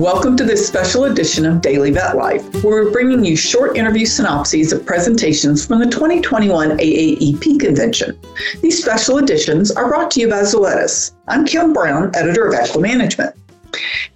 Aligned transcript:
Welcome 0.00 0.34
to 0.38 0.44
this 0.44 0.66
special 0.66 1.04
edition 1.04 1.44
of 1.44 1.60
Daily 1.60 1.90
Vet 1.90 2.16
Life, 2.16 2.64
where 2.64 2.84
we're 2.84 2.90
bringing 2.90 3.22
you 3.22 3.36
short 3.36 3.76
interview 3.76 4.06
synopses 4.06 4.72
of 4.72 4.86
presentations 4.86 5.66
from 5.66 5.78
the 5.78 5.90
2021 5.90 6.78
AAEP 6.78 7.60
convention. 7.60 8.18
These 8.62 8.80
special 8.80 9.18
editions 9.18 9.70
are 9.70 9.88
brought 9.88 10.10
to 10.12 10.20
you 10.20 10.30
by 10.30 10.40
Zoetis. 10.40 11.12
I'm 11.28 11.44
Kim 11.44 11.74
Brown, 11.74 12.10
editor 12.16 12.46
of 12.46 12.54
EquiManagement. 12.54 13.34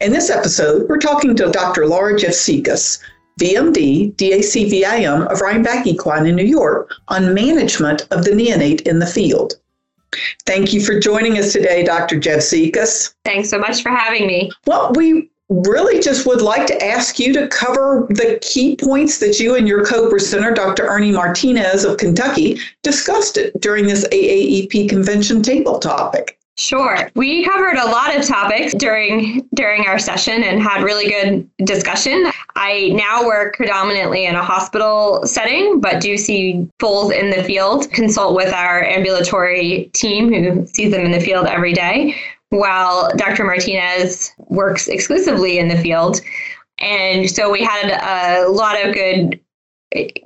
In 0.01 0.11
this 0.11 0.31
episode, 0.31 0.89
we're 0.89 0.97
talking 0.97 1.37
to 1.37 1.51
Dr. 1.51 1.87
Laura 1.87 2.15
Javsicas, 2.15 3.01
VMD, 3.39 4.15
DACVIM 4.17 5.31
of 5.31 5.43
Rhinebeck 5.43 5.87
Equine 5.87 6.27
in 6.27 6.35
New 6.35 6.47
York, 6.47 6.95
on 7.09 7.35
management 7.35 8.09
of 8.11 8.25
the 8.25 8.31
neonate 8.31 8.81
in 8.87 9.01
the 9.01 9.07
field. 9.07 9.57
Thank 10.47 10.73
you 10.73 10.81
for 10.81 10.99
joining 10.99 11.39
us 11.39 11.53
today, 11.53 11.85
Dr. 11.85 12.19
Javsicas. 12.19 13.15
Thanks 13.27 13.51
so 13.51 13.59
much 13.59 13.83
for 13.83 13.91
having 13.91 14.27
me. 14.27 14.51
Well, 14.67 14.91
we 14.95 15.31
really 15.49 16.01
just 16.01 16.27
would 16.27 16.43
like 16.43 16.67
to 16.67 16.85
ask 16.85 17.19
you 17.19 17.33
to 17.33 17.49
cover 17.49 18.07
the 18.11 18.39
key 18.41 18.77
points 18.77 19.19
that 19.19 19.39
you 19.39 19.57
and 19.57 19.69
your 19.69 19.85
co-presenter, 19.85 20.53
Dr. 20.53 20.87
Ernie 20.87 21.13
Martinez 21.13 21.85
of 21.85 21.99
Kentucky, 21.99 22.59
discussed 22.83 23.39
during 23.59 23.87
this 23.87 24.07
AAEP 24.09 24.89
convention 24.89 25.43
table 25.43 25.79
topic. 25.79 26.39
Sure. 26.57 27.11
We 27.17 27.45
covered 27.45 27.79
a 27.79 27.87
lot 27.87 28.17
of 28.17 28.25
topics 28.25 28.75
during 28.75 29.47
during 29.55 29.87
our 29.87 29.99
session 29.99 30.45
and 30.45 30.63
had 30.63 30.85
really 30.85 31.09
good 31.09 31.51
discussion. 31.67 32.31
I 32.55 32.91
now 32.95 33.27
work 33.27 33.57
predominantly 33.57 34.27
in 34.27 34.37
a 34.37 34.43
hospital 34.43 35.27
setting, 35.27 35.81
but 35.81 36.01
do 36.01 36.17
see 36.17 36.69
foals 36.79 37.11
in 37.11 37.31
the 37.31 37.43
field, 37.43 37.91
consult 37.91 38.37
with 38.37 38.53
our 38.53 38.85
ambulatory 38.85 39.91
team 39.95 40.33
who 40.33 40.65
sees 40.69 40.93
them 40.93 41.05
in 41.05 41.11
the 41.11 41.21
field 41.21 41.47
every 41.47 41.73
day 41.73 42.15
while 42.55 43.11
Dr. 43.17 43.45
Martinez 43.45 44.33
works 44.39 44.89
exclusively 44.89 45.59
in 45.59 45.69
the 45.69 45.77
field. 45.77 46.21
And 46.79 47.31
so 47.31 47.51
we 47.51 47.63
had 47.63 47.91
a 47.91 48.49
lot 48.49 48.83
of 48.85 48.95
good 48.95 49.41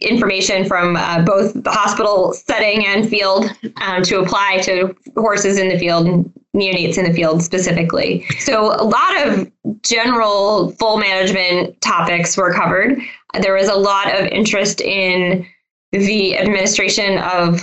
information 0.00 0.66
from 0.66 0.96
uh, 0.96 1.22
both 1.22 1.52
the 1.62 1.70
hospital 1.70 2.32
setting 2.32 2.86
and 2.86 3.08
field 3.08 3.50
um, 3.76 4.02
to 4.02 4.20
apply 4.20 4.58
to 4.62 4.94
horses 5.16 5.58
in 5.58 5.68
the 5.68 5.78
field 5.78 6.06
and 6.06 6.32
neonates 6.56 6.96
in 6.96 7.04
the 7.04 7.12
field 7.12 7.42
specifically. 7.42 8.24
So 8.38 8.72
a 8.72 8.84
lot 8.84 9.26
of 9.26 9.50
general 9.82 10.70
full 10.72 10.96
management 10.96 11.78
topics 11.82 12.36
were 12.36 12.52
covered. 12.52 12.98
There 13.40 13.54
was 13.54 13.68
a 13.68 13.74
lot 13.74 14.18
of 14.18 14.26
interest 14.28 14.80
in 14.80 15.46
the 15.92 16.38
administration 16.38 17.18
of 17.18 17.62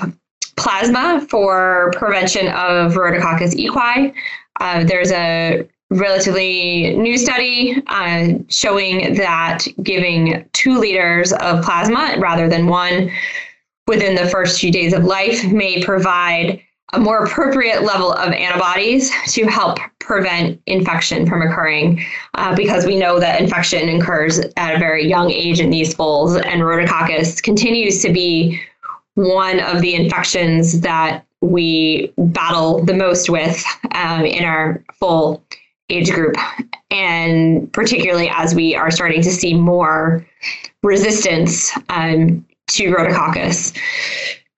plasma 0.58 1.26
for 1.30 1.92
prevention 1.96 2.48
of 2.50 2.94
rhodococcus 2.94 3.56
equi. 3.56 4.14
Uh, 4.60 4.84
there's 4.84 5.12
a 5.12 5.68
relatively 5.92 6.96
new 6.96 7.18
study 7.18 7.82
uh, 7.88 8.30
showing 8.50 9.16
that 9.16 9.66
giving 9.84 10.48
two 10.54 10.80
liters 10.80 11.32
of 11.34 11.64
plasma 11.64 12.16
rather 12.20 12.50
than 12.50 12.68
one 12.68 13.12
within 13.88 14.16
the 14.16 14.28
first 14.30 14.60
few 14.60 14.72
days 14.72 14.94
of 14.94 15.04
life 15.04 15.46
may 15.52 15.84
provide 15.84 16.62
a 16.94 17.00
more 17.00 17.26
appropriate 17.26 17.84
level 17.84 18.14
of 18.14 18.32
antibodies 18.32 19.12
to 19.28 19.46
help 19.46 19.80
prevent 20.00 20.60
infection 20.66 21.28
from 21.28 21.42
occurring 21.42 22.04
uh, 22.36 22.56
because 22.56 22.86
we 22.86 22.96
know 22.96 23.20
that 23.20 23.42
infection 23.42 23.90
occurs 24.00 24.40
at 24.56 24.76
a 24.76 24.80
very 24.80 25.08
young 25.08 25.32
age 25.32 25.60
in 25.60 25.70
these 25.70 25.94
foals 25.94 26.36
and 26.36 26.62
rhodococcus 26.62 27.42
continues 27.42 28.02
to 28.02 28.14
be 28.14 28.60
one 29.16 29.60
of 29.60 29.82
the 29.82 29.96
infections 29.96 30.82
that 30.82 31.26
we 31.46 32.14
battle 32.18 32.84
the 32.84 32.94
most 32.94 33.30
with 33.30 33.64
um, 33.94 34.26
in 34.26 34.44
our 34.44 34.84
full 34.94 35.44
age 35.90 36.12
group. 36.12 36.36
And 36.92 37.72
particularly 37.74 38.30
as 38.30 38.56
we 38.56 38.76
are 38.76 38.92
starting 38.92 39.22
to 39.22 39.32
see 39.32 39.54
more 39.54 40.26
resistance 40.84 41.72
um, 41.90 42.46
to 42.68 42.92
rhodococcus, 42.92 43.78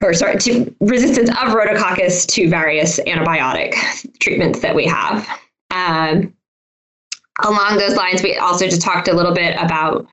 or 0.04 0.14
sorry, 0.14 0.38
to 0.40 0.74
resistance 0.80 1.30
of 1.30 1.54
rhodococcus 1.54 2.26
to 2.28 2.50
various 2.50 3.00
antibiotic 3.00 3.76
treatments 4.20 4.60
that 4.60 4.76
we 4.76 4.86
have. 4.86 5.28
Um, 5.72 6.34
along 7.44 7.78
those 7.78 7.96
lines, 7.96 8.24
we 8.24 8.38
also 8.38 8.68
just 8.68 8.82
talked 8.82 9.08
a 9.08 9.14
little 9.14 9.34
bit 9.34 9.56
about 9.60 10.08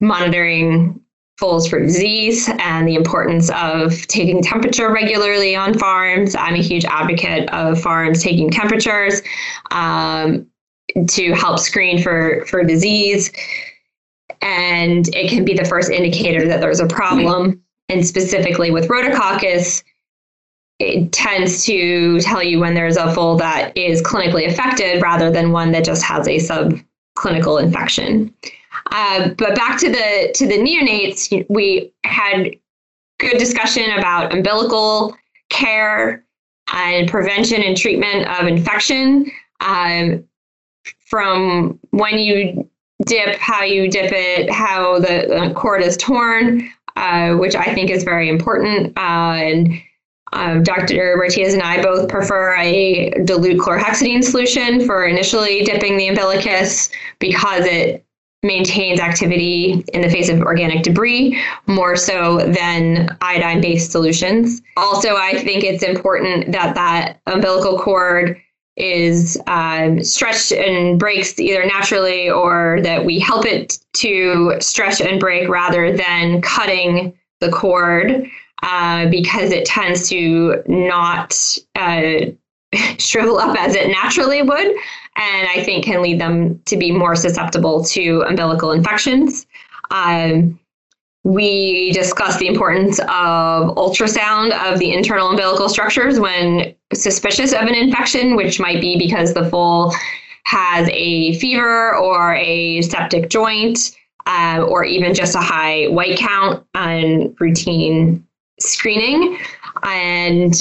monitoring 0.00 1.00
foals 1.40 1.66
for 1.66 1.80
disease 1.80 2.50
and 2.58 2.86
the 2.86 2.94
importance 2.94 3.50
of 3.54 4.06
taking 4.08 4.42
temperature 4.42 4.92
regularly 4.92 5.56
on 5.56 5.76
farms. 5.76 6.34
I'm 6.34 6.54
a 6.54 6.62
huge 6.62 6.84
advocate 6.84 7.48
of 7.48 7.80
farms 7.80 8.22
taking 8.22 8.50
temperatures 8.50 9.22
um, 9.70 10.46
to 11.08 11.32
help 11.32 11.58
screen 11.58 12.02
for, 12.02 12.44
for 12.44 12.62
disease. 12.62 13.32
And 14.42 15.08
it 15.14 15.30
can 15.30 15.46
be 15.46 15.54
the 15.54 15.64
first 15.64 15.90
indicator 15.90 16.46
that 16.46 16.60
there's 16.60 16.80
a 16.80 16.86
problem. 16.86 17.62
And 17.88 18.06
specifically 18.06 18.70
with 18.70 18.88
rhodococcus, 18.88 19.82
it 20.78 21.10
tends 21.10 21.64
to 21.64 22.20
tell 22.20 22.42
you 22.42 22.60
when 22.60 22.74
there's 22.74 22.98
a 22.98 23.14
foal 23.14 23.36
that 23.36 23.74
is 23.78 24.02
clinically 24.02 24.46
affected 24.46 25.00
rather 25.00 25.30
than 25.30 25.52
one 25.52 25.72
that 25.72 25.84
just 25.84 26.02
has 26.02 26.28
a 26.28 26.36
subclinical 26.36 27.62
infection. 27.62 28.34
Uh, 28.90 29.28
but 29.38 29.54
back 29.54 29.78
to 29.80 29.88
the 29.88 30.32
to 30.34 30.46
the 30.46 30.58
neonates, 30.58 31.46
we 31.48 31.92
had 32.04 32.50
good 33.18 33.38
discussion 33.38 33.90
about 33.98 34.34
umbilical 34.34 35.16
care 35.48 36.24
and 36.72 37.08
prevention 37.08 37.62
and 37.62 37.76
treatment 37.76 38.26
of 38.28 38.46
infection. 38.46 39.30
Um, 39.60 40.24
from 41.06 41.78
when 41.90 42.18
you 42.18 42.68
dip, 43.04 43.36
how 43.36 43.62
you 43.62 43.90
dip 43.90 44.12
it, 44.12 44.50
how 44.50 44.98
the, 44.98 45.52
cord 45.56 45.82
is 45.82 45.96
torn, 45.96 46.68
uh, 46.96 47.34
which 47.34 47.54
I 47.54 47.74
think 47.74 47.90
is 47.90 48.04
very 48.04 48.28
important. 48.28 48.96
Uh, 48.96 49.00
and 49.00 49.82
um, 50.32 50.62
Dr. 50.62 51.16
Martinez 51.16 51.54
and 51.54 51.62
I 51.62 51.82
both 51.82 52.08
prefer 52.08 52.54
a 52.56 53.10
dilute 53.24 53.60
chlorhexidine 53.60 54.22
solution 54.22 54.86
for 54.86 55.04
initially 55.06 55.64
dipping 55.64 55.96
the 55.96 56.08
umbilicus 56.08 56.90
because 57.18 57.64
it 57.64 58.04
maintains 58.42 59.00
activity 59.00 59.84
in 59.92 60.00
the 60.00 60.08
face 60.08 60.28
of 60.28 60.40
organic 60.40 60.82
debris 60.82 61.38
more 61.66 61.94
so 61.96 62.38
than 62.38 63.16
iodine 63.20 63.60
based 63.60 63.92
solutions. 63.92 64.62
Also, 64.76 65.16
I 65.16 65.38
think 65.42 65.62
it's 65.62 65.82
important 65.82 66.52
that 66.52 66.74
that 66.74 67.20
umbilical 67.26 67.78
cord 67.78 68.40
is 68.76 69.38
um, 69.46 70.02
stretched 70.02 70.52
and 70.52 70.98
breaks 70.98 71.38
either 71.38 71.66
naturally 71.66 72.30
or 72.30 72.80
that 72.82 73.04
we 73.04 73.18
help 73.18 73.44
it 73.44 73.78
to 73.92 74.56
stretch 74.60 75.02
and 75.02 75.20
break 75.20 75.48
rather 75.48 75.94
than 75.94 76.40
cutting 76.40 77.12
the 77.40 77.50
cord 77.50 78.26
uh, 78.62 79.06
because 79.08 79.50
it 79.52 79.66
tends 79.66 80.08
to 80.08 80.62
not 80.66 81.58
uh, 81.76 82.20
shrivel 82.98 83.38
up 83.38 83.58
as 83.58 83.74
it 83.74 83.88
naturally 83.88 84.42
would, 84.42 84.76
and 85.20 85.46
I 85.48 85.62
think 85.62 85.84
can 85.84 86.00
lead 86.00 86.18
them 86.18 86.58
to 86.64 86.78
be 86.78 86.90
more 86.90 87.14
susceptible 87.14 87.84
to 87.84 88.22
umbilical 88.22 88.72
infections. 88.72 89.46
Um, 89.90 90.58
we 91.24 91.92
discussed 91.92 92.38
the 92.38 92.46
importance 92.46 92.98
of 93.00 93.76
ultrasound 93.76 94.52
of 94.64 94.78
the 94.78 94.92
internal 94.92 95.28
umbilical 95.28 95.68
structures 95.68 96.18
when 96.18 96.74
suspicious 96.94 97.52
of 97.52 97.62
an 97.62 97.74
infection, 97.74 98.34
which 98.34 98.58
might 98.58 98.80
be 98.80 98.96
because 98.98 99.34
the 99.34 99.48
foal 99.50 99.94
has 100.44 100.88
a 100.90 101.38
fever 101.38 101.94
or 101.96 102.34
a 102.36 102.80
septic 102.80 103.28
joint, 103.28 103.94
uh, 104.26 104.64
or 104.66 104.84
even 104.84 105.14
just 105.14 105.34
a 105.34 105.40
high 105.40 105.84
white 105.88 106.18
count 106.18 106.66
on 106.74 107.36
routine 107.38 108.26
screening. 108.58 109.38
And 109.82 110.54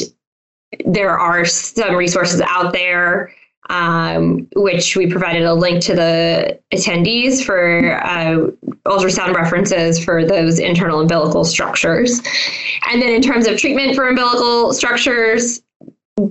there 0.85 1.17
are 1.17 1.45
some 1.45 1.95
resources 1.95 2.41
out 2.41 2.73
there 2.73 3.33
um, 3.69 4.47
which 4.55 4.95
we 4.95 5.07
provided 5.07 5.43
a 5.43 5.53
link 5.53 5.81
to 5.83 5.95
the 5.95 6.59
attendees 6.73 7.43
for 7.43 8.01
uh, 8.03 8.47
ultrasound 8.85 9.35
references 9.35 10.03
for 10.03 10.25
those 10.25 10.59
internal 10.59 10.99
umbilical 10.99 11.45
structures. 11.45 12.19
And 12.91 13.01
then 13.01 13.09
in 13.09 13.21
terms 13.21 13.47
of 13.47 13.57
treatment 13.57 13.95
for 13.95 14.07
umbilical 14.07 14.73
structures, 14.73 15.61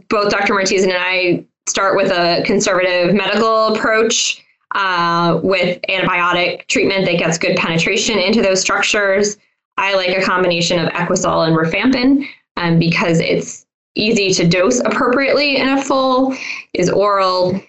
both 0.09 0.31
Dr. 0.31 0.55
Martinez 0.55 0.83
and 0.83 0.93
I 0.97 1.45
start 1.69 1.97
with 1.97 2.11
a 2.11 2.43
conservative 2.45 3.15
medical 3.15 3.69
approach 3.69 4.45
uh, 4.75 5.41
with 5.43 5.81
antibiotic 5.89 6.67
treatment 6.67 7.07
that 7.07 7.19
gets 7.19 7.39
good 7.39 7.57
penetration 7.57 8.19
into 8.19 8.43
those 8.43 8.61
structures. 8.61 9.39
I 9.77 9.95
like 9.95 10.17
a 10.17 10.23
combination 10.23 10.79
of 10.81 10.93
Equisul 10.93 11.47
and 11.47 11.57
rifampin 11.57 12.27
um, 12.57 12.79
because 12.79 13.21
it's 13.21 13.65
easy 13.99 14.33
to 14.33 14.49
dose 14.49 14.81
appropriately 14.81 15.57
in 15.57 15.69
a 15.69 15.83
full, 15.83 16.35
is 16.73 16.89
oral, 16.89 17.61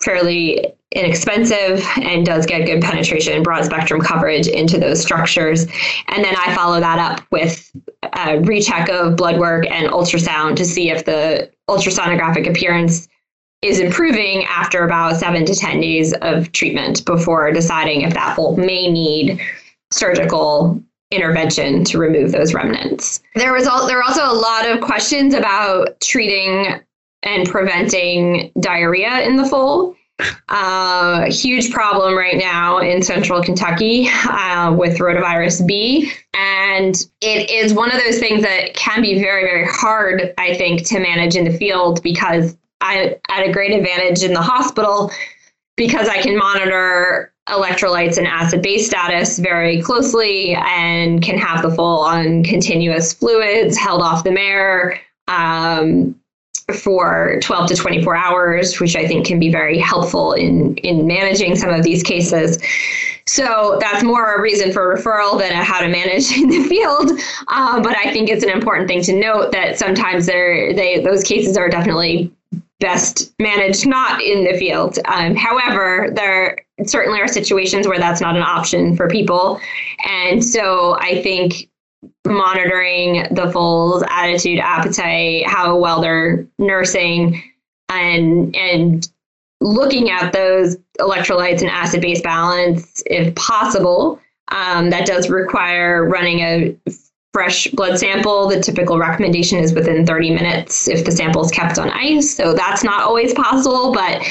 fairly 0.00 0.64
inexpensive, 0.92 1.84
and 1.96 2.26
does 2.26 2.46
get 2.46 2.66
good 2.66 2.82
penetration, 2.82 3.42
broad 3.42 3.64
spectrum 3.64 4.00
coverage 4.00 4.48
into 4.48 4.78
those 4.78 5.00
structures. 5.00 5.62
And 6.08 6.24
then 6.24 6.34
I 6.36 6.54
follow 6.54 6.80
that 6.80 6.98
up 6.98 7.24
with 7.30 7.70
a 8.14 8.40
recheck 8.40 8.88
of 8.88 9.16
blood 9.16 9.38
work 9.38 9.66
and 9.70 9.90
ultrasound 9.90 10.56
to 10.56 10.64
see 10.64 10.90
if 10.90 11.04
the 11.04 11.50
ultrasonographic 11.68 12.48
appearance 12.48 13.08
is 13.62 13.78
improving 13.78 14.44
after 14.46 14.84
about 14.84 15.16
seven 15.16 15.44
to 15.44 15.54
10 15.54 15.80
days 15.80 16.12
of 16.22 16.50
treatment 16.52 17.04
before 17.04 17.52
deciding 17.52 18.02
if 18.02 18.14
that 18.14 18.34
foal 18.34 18.56
may 18.56 18.90
need 18.90 19.40
surgical 19.90 20.82
intervention 21.10 21.84
to 21.84 21.98
remove 21.98 22.32
those 22.32 22.54
remnants. 22.54 23.22
There 23.34 23.52
was 23.52 23.66
all, 23.66 23.86
there 23.86 23.96
were 23.96 24.04
also 24.04 24.24
a 24.24 24.32
lot 24.32 24.68
of 24.68 24.80
questions 24.80 25.34
about 25.34 26.00
treating 26.00 26.80
and 27.22 27.48
preventing 27.48 28.52
diarrhea 28.60 29.20
in 29.22 29.36
the 29.36 29.46
foal. 29.46 29.96
Uh, 30.48 31.30
huge 31.30 31.70
problem 31.70 32.16
right 32.16 32.36
now 32.36 32.78
in 32.78 33.02
central 33.02 33.42
Kentucky 33.42 34.08
uh, 34.28 34.74
with 34.78 34.98
rotavirus 34.98 35.66
B. 35.66 36.12
And 36.34 36.94
it 37.22 37.50
is 37.50 37.72
one 37.72 37.90
of 37.90 38.02
those 38.04 38.18
things 38.18 38.42
that 38.42 38.74
can 38.74 39.00
be 39.00 39.18
very, 39.18 39.44
very 39.44 39.66
hard, 39.66 40.34
I 40.36 40.54
think, 40.56 40.86
to 40.88 41.00
manage 41.00 41.36
in 41.36 41.44
the 41.44 41.56
field 41.56 42.02
because 42.02 42.56
I 42.82 43.18
at 43.30 43.48
a 43.48 43.52
great 43.52 43.72
advantage 43.72 44.22
in 44.22 44.32
the 44.32 44.42
hospital 44.42 45.10
because 45.76 46.08
I 46.08 46.20
can 46.20 46.36
monitor 46.36 47.32
electrolytes 47.48 48.16
and 48.16 48.26
acid 48.26 48.62
base 48.62 48.86
status 48.86 49.38
very 49.38 49.82
closely 49.82 50.54
and 50.54 51.22
can 51.22 51.36
have 51.38 51.62
the 51.62 51.70
full 51.70 52.00
on 52.00 52.44
continuous 52.44 53.12
fluids 53.12 53.76
held 53.76 54.02
off 54.02 54.24
the 54.24 54.30
mare 54.30 55.00
um, 55.28 56.14
for 56.74 57.40
12 57.42 57.68
to 57.68 57.76
24 57.76 58.16
hours, 58.16 58.78
which 58.80 58.94
I 58.94 59.06
think 59.06 59.26
can 59.26 59.40
be 59.40 59.50
very 59.50 59.78
helpful 59.78 60.32
in, 60.32 60.76
in 60.76 61.06
managing 61.06 61.56
some 61.56 61.70
of 61.70 61.82
these 61.82 62.02
cases. 62.02 62.58
So 63.26 63.78
that's 63.80 64.02
more 64.02 64.34
a 64.34 64.40
reason 64.40 64.72
for 64.72 64.94
referral 64.94 65.38
than 65.38 65.52
a 65.52 65.62
how 65.62 65.80
to 65.80 65.88
manage 65.88 66.32
in 66.36 66.48
the 66.48 66.64
field. 66.68 67.10
Uh, 67.48 67.80
but 67.82 67.96
I 67.96 68.12
think 68.12 68.28
it's 68.28 68.44
an 68.44 68.50
important 68.50 68.88
thing 68.88 69.02
to 69.02 69.18
note 69.18 69.52
that 69.52 69.78
sometimes 69.78 70.26
they 70.26 71.00
those 71.04 71.22
cases 71.22 71.56
are 71.56 71.68
definitely 71.68 72.32
best 72.80 73.32
managed 73.38 73.86
not 73.86 74.22
in 74.22 74.44
the 74.44 74.58
field. 74.58 74.98
Um, 75.04 75.36
however, 75.36 76.10
there 76.12 76.64
certainly 76.86 77.20
are 77.20 77.28
situations 77.28 77.86
where 77.86 77.98
that's 77.98 78.20
not 78.20 78.36
an 78.36 78.42
option 78.42 78.96
for 78.96 79.08
people. 79.08 79.60
And 80.08 80.44
so 80.44 80.96
I 80.98 81.22
think 81.22 81.68
monitoring 82.26 83.26
the 83.30 83.50
foal's 83.52 84.02
attitude, 84.08 84.58
appetite, 84.58 85.46
how 85.46 85.76
well 85.76 86.00
they're 86.00 86.46
nursing, 86.58 87.42
and 87.90 88.54
and 88.56 89.08
looking 89.60 90.10
at 90.10 90.32
those 90.32 90.76
electrolytes 90.98 91.60
and 91.60 91.70
acid 91.70 92.00
base 92.00 92.22
balance 92.22 93.02
if 93.06 93.34
possible. 93.34 94.18
Um, 94.48 94.90
that 94.90 95.06
does 95.06 95.30
require 95.30 96.04
running 96.04 96.40
a 96.40 96.76
fresh 97.32 97.68
blood 97.68 97.98
sample. 97.98 98.48
The 98.48 98.60
typical 98.60 98.98
recommendation 98.98 99.58
is 99.58 99.72
within 99.72 100.04
30 100.04 100.30
minutes 100.30 100.88
if 100.88 101.04
the 101.04 101.12
sample 101.12 101.44
is 101.44 101.50
kept 101.50 101.78
on 101.78 101.90
ice. 101.90 102.34
So 102.34 102.54
that's 102.54 102.82
not 102.82 103.02
always 103.02 103.32
possible, 103.34 103.92
but 103.92 104.22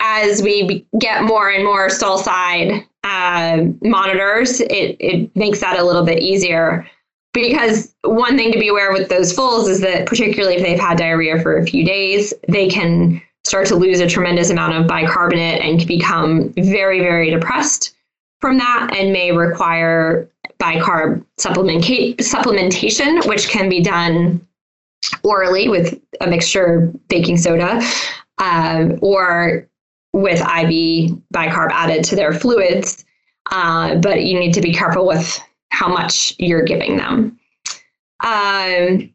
as 0.00 0.42
we 0.42 0.86
get 0.98 1.24
more 1.24 1.50
and 1.50 1.64
more 1.64 1.90
stall 1.90 2.18
side 2.18 2.86
uh, 3.04 3.64
monitors, 3.82 4.60
it, 4.60 4.96
it 4.98 5.34
makes 5.36 5.60
that 5.60 5.78
a 5.78 5.84
little 5.84 6.04
bit 6.04 6.22
easier. 6.22 6.88
Because 7.32 7.94
one 8.02 8.36
thing 8.36 8.50
to 8.50 8.58
be 8.58 8.68
aware 8.68 8.92
with 8.92 9.08
those 9.08 9.32
foals 9.32 9.68
is 9.68 9.80
that, 9.82 10.06
particularly 10.06 10.56
if 10.56 10.62
they've 10.62 10.80
had 10.80 10.98
diarrhea 10.98 11.40
for 11.40 11.56
a 11.56 11.64
few 11.64 11.84
days, 11.84 12.34
they 12.48 12.68
can 12.68 13.22
start 13.44 13.68
to 13.68 13.76
lose 13.76 14.00
a 14.00 14.08
tremendous 14.08 14.50
amount 14.50 14.74
of 14.74 14.88
bicarbonate 14.88 15.62
and 15.62 15.86
become 15.86 16.52
very, 16.54 17.00
very 17.00 17.30
depressed 17.30 17.94
from 18.40 18.58
that 18.58 18.96
and 18.96 19.12
may 19.12 19.32
require 19.32 20.28
bicarb 20.60 21.24
supplementation, 21.38 23.26
which 23.26 23.48
can 23.48 23.68
be 23.68 23.80
done 23.80 24.46
orally 25.22 25.68
with 25.68 25.98
a 26.20 26.26
mixture 26.26 26.64
of 26.74 27.08
baking 27.08 27.36
soda 27.36 27.80
um, 28.38 28.98
or 29.00 29.66
with 30.12 30.40
IV 30.40 31.16
bicarb 31.32 31.70
added 31.72 32.04
to 32.04 32.16
their 32.16 32.32
fluids. 32.32 33.04
Uh, 33.50 33.96
but 33.96 34.22
you 34.22 34.38
need 34.38 34.54
to 34.54 34.60
be 34.60 34.72
careful 34.72 35.06
with 35.06 35.40
how 35.70 35.88
much 35.88 36.34
you're 36.38 36.62
giving 36.62 36.96
them. 36.96 37.38
Um, 38.22 39.12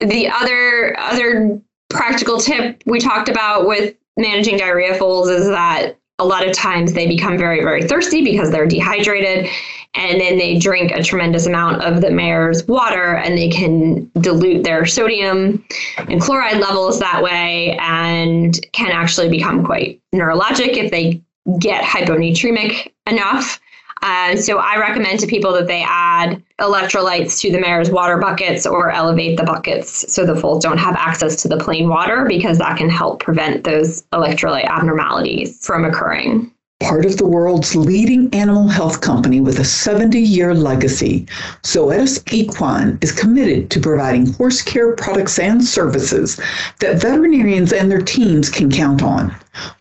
the 0.00 0.28
other 0.28 0.98
other 0.98 1.60
practical 1.90 2.38
tip 2.38 2.82
we 2.86 2.98
talked 2.98 3.28
about 3.28 3.66
with 3.66 3.94
managing 4.16 4.56
diarrhea 4.56 4.94
foals 4.94 5.28
is 5.28 5.46
that 5.46 5.98
a 6.18 6.24
lot 6.24 6.46
of 6.46 6.54
times 6.54 6.92
they 6.94 7.06
become 7.06 7.36
very 7.36 7.62
very 7.62 7.82
thirsty 7.86 8.22
because 8.24 8.50
they're 8.50 8.66
dehydrated 8.66 9.48
and 9.94 10.20
then 10.20 10.36
they 10.38 10.58
drink 10.58 10.92
a 10.92 11.02
tremendous 11.02 11.46
amount 11.46 11.82
of 11.82 12.00
the 12.00 12.10
mayor's 12.10 12.66
water 12.66 13.16
and 13.16 13.36
they 13.36 13.48
can 13.48 14.10
dilute 14.20 14.62
their 14.64 14.86
sodium 14.86 15.64
and 16.08 16.20
chloride 16.20 16.58
levels 16.58 16.98
that 17.00 17.22
way 17.22 17.76
and 17.80 18.60
can 18.72 18.90
actually 18.90 19.28
become 19.28 19.64
quite 19.64 20.00
neurologic 20.14 20.76
if 20.76 20.90
they 20.90 21.20
get 21.60 21.84
hyponatremic 21.84 22.90
enough. 23.06 23.60
Uh, 24.02 24.36
so 24.36 24.58
I 24.58 24.76
recommend 24.78 25.20
to 25.20 25.26
people 25.26 25.52
that 25.54 25.66
they 25.66 25.82
add 25.86 26.42
electrolytes 26.60 27.40
to 27.40 27.50
the 27.50 27.60
mare's 27.60 27.90
water 27.90 28.18
buckets 28.18 28.66
or 28.66 28.90
elevate 28.90 29.36
the 29.36 29.44
buckets 29.44 30.12
so 30.12 30.24
the 30.24 30.36
foals 30.36 30.62
don't 30.62 30.78
have 30.78 30.96
access 30.96 31.40
to 31.42 31.48
the 31.48 31.56
plain 31.56 31.88
water 31.88 32.24
because 32.26 32.58
that 32.58 32.76
can 32.76 32.88
help 32.88 33.20
prevent 33.22 33.64
those 33.64 34.02
electrolyte 34.12 34.66
abnormalities 34.66 35.64
from 35.64 35.84
occurring. 35.84 36.52
Part 36.80 37.06
of 37.06 37.16
the 37.16 37.26
world's 37.26 37.74
leading 37.74 38.32
animal 38.34 38.68
health 38.68 39.00
company 39.00 39.40
with 39.40 39.58
a 39.58 39.64
70 39.64 40.20
year 40.20 40.54
legacy, 40.54 41.26
Zoetis 41.62 42.22
Equine 42.30 42.98
is 43.00 43.12
committed 43.12 43.70
to 43.70 43.80
providing 43.80 44.30
horse 44.34 44.60
care 44.60 44.92
products 44.94 45.38
and 45.38 45.64
services 45.64 46.38
that 46.80 47.00
veterinarians 47.00 47.72
and 47.72 47.90
their 47.90 48.02
teams 48.02 48.50
can 48.50 48.70
count 48.70 49.02
on. 49.02 49.34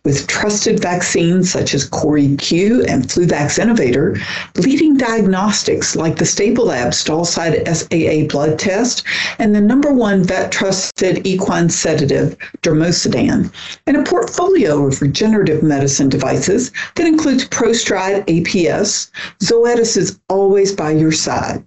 With 0.04 0.28
trusted 0.28 0.80
vaccines 0.80 1.52
such 1.52 1.74
as 1.74 1.90
Q 1.90 2.84
and 2.88 3.04
Fluvac 3.04 3.60
Innovator, 3.60 4.18
leading 4.56 4.98
diagnostics 4.98 5.96
like 5.96 6.18
the 6.18 6.26
Stablelab 6.26 6.94
Stallside 6.94 7.68
SAA 7.68 8.28
blood 8.32 8.58
test, 8.58 9.04
and 9.40 9.54
the 9.54 9.62
number 9.62 9.92
one 9.92 10.24
vet 10.24 10.52
trusted 10.52 11.26
equine 11.28 11.70
sedative, 11.70 12.38
Dormosedan, 12.62 13.52
and 13.86 13.98
a 13.98 14.04
portfolio 14.04 14.88
of 14.88 15.02
regenerative 15.02 15.64
medicine 15.64 16.10
devices 16.10 16.72
that 16.96 17.08
includes 17.08 17.46
ProStride 17.46 18.26
APS, 18.28 19.10
Zoetis 19.42 19.98
is 19.98 20.20
always 20.30 20.72
by 20.72 20.92
your 20.92 21.12
side. 21.12 21.64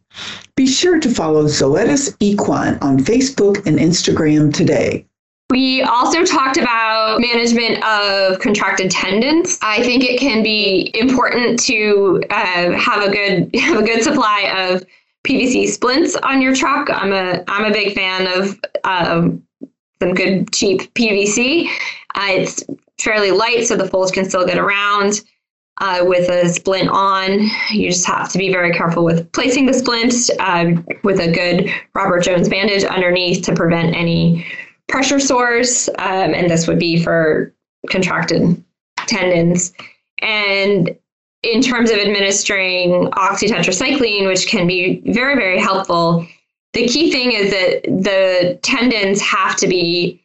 Be 0.57 0.67
sure 0.67 0.99
to 0.99 1.11
follow 1.11 1.45
Zoetis 1.45 2.17
Equine 2.21 2.79
on 2.81 2.99
Facebook 2.99 3.65
and 3.67 3.79
Instagram 3.79 4.53
today. 4.53 5.05
We 5.51 5.81
also 5.81 6.25
talked 6.25 6.59
about 6.59 7.21
management 7.21 7.83
of 7.83 8.39
contracted 8.39 8.91
tendons. 8.91 9.59
I 9.63 9.83
think 9.83 10.05
it 10.05 10.21
can 10.21 10.43
be 10.43 10.91
important 10.93 11.59
to 11.61 12.23
uh, 12.29 12.73
have 12.73 13.03
a 13.03 13.11
good 13.11 13.55
have 13.61 13.79
a 13.79 13.83
good 13.83 14.03
supply 14.03 14.43
of 14.73 14.85
PVC 15.27 15.69
splints 15.69 16.17
on 16.17 16.43
your 16.43 16.55
truck. 16.55 16.91
I'm 16.91 17.13
a 17.15 17.43
I'm 17.49 17.65
a 17.65 17.73
big 17.73 17.95
fan 17.95 18.27
of 18.27 18.61
um, 18.85 19.43
some 20.03 20.13
good 20.13 20.53
cheap 20.53 20.93
PVC. 20.93 21.69
Uh, 22.15 22.27
it's 22.29 22.65
fairly 23.01 23.31
light, 23.31 23.67
so 23.67 23.75
the 23.75 23.89
foals 23.89 24.11
can 24.11 24.29
still 24.29 24.47
get 24.47 24.59
around. 24.59 25.23
Uh, 25.81 26.03
with 26.05 26.29
a 26.29 26.49
splint 26.49 26.89
on. 26.89 27.49
You 27.71 27.89
just 27.89 28.05
have 28.09 28.33
to 28.33 28.39
be 28.39 28.51
very 28.51 28.73
careful 28.73 29.05
with 29.05 29.31
placing 29.31 29.67
the 29.67 29.73
splint 29.73 30.13
uh, 30.41 30.73
with 31.05 31.21
a 31.21 31.31
good 31.31 31.73
Robert 31.95 32.25
Jones 32.25 32.49
bandage 32.49 32.83
underneath 32.83 33.45
to 33.45 33.55
prevent 33.55 33.95
any 33.95 34.45
pressure 34.89 35.21
sores, 35.21 35.89
um, 35.99 36.35
and 36.35 36.51
this 36.51 36.67
would 36.67 36.79
be 36.79 37.03
for 37.03 37.53
contracted 37.91 38.63
tendons. 39.07 39.73
And 40.21 40.97
in 41.43 41.63
terms 41.63 41.91
of 41.91 41.99
administering 41.99 43.11
oxytetracycline, 43.13 44.27
which 44.27 44.49
can 44.49 44.67
be 44.67 45.03
very, 45.07 45.37
very 45.37 45.61
helpful, 45.61 46.27
the 46.73 46.87
key 46.87 47.13
thing 47.13 47.33
is 47.33 47.51
that 47.51 47.83
the 47.85 48.59
tendons 48.63 49.21
have 49.21 49.57
to 49.57 49.69
be 49.69 50.23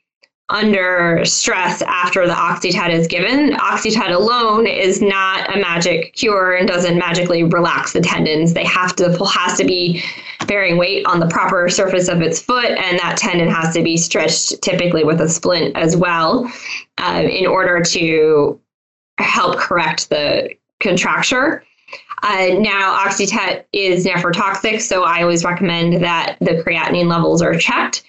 under 0.50 1.24
stress 1.24 1.82
after 1.84 2.28
the 2.28 2.34
Oxytet 2.34 2.92
is 2.92 3.08
given. 3.08 3.54
Oxytet 3.54 4.14
alone 4.14 4.68
is 4.68 5.02
not 5.02 5.56
a 5.56 5.60
magic 5.60 6.14
cure 6.14 6.54
and 6.54 6.68
doesn't 6.68 6.98
magically 6.98 7.44
relax 7.44 7.94
the 7.94 8.02
tendons. 8.02 8.54
They 8.54 8.66
have 8.66 8.96
to 8.98 9.18
has 9.26 9.58
to 9.58 9.66
be 9.66 10.04
bearing 10.46 10.78
weight 10.78 11.06
on 11.06 11.20
the 11.20 11.28
proper 11.28 11.70
surface 11.70 12.08
of 12.08 12.22
its 12.22 12.42
foot, 12.42 12.72
and 12.72 13.00
that 13.00 13.18
tendon 13.18 13.50
has 13.50 13.74
to 13.76 13.84
be 13.84 13.98
stretched 13.98 14.62
typically 14.62 15.04
with 15.04 15.22
a 15.22 15.30
splint 15.30 15.76
as 15.76 15.96
well 15.96 16.52
uh, 16.98 17.24
in 17.30 17.48
order 17.48 17.82
to 17.82 18.60
help 19.18 19.58
correct 19.58 20.10
the 20.10 20.50
contracture. 20.82 21.64
Uh, 22.24 22.56
now, 22.60 22.98
Oxytet 23.06 23.66
is 23.74 24.06
nephrotoxic, 24.06 24.80
so 24.80 25.04
I 25.04 25.22
always 25.22 25.44
recommend 25.44 26.02
that 26.04 26.38
the 26.40 26.64
creatinine 26.66 27.08
levels 27.08 27.42
are 27.42 27.56
checked. 27.56 28.04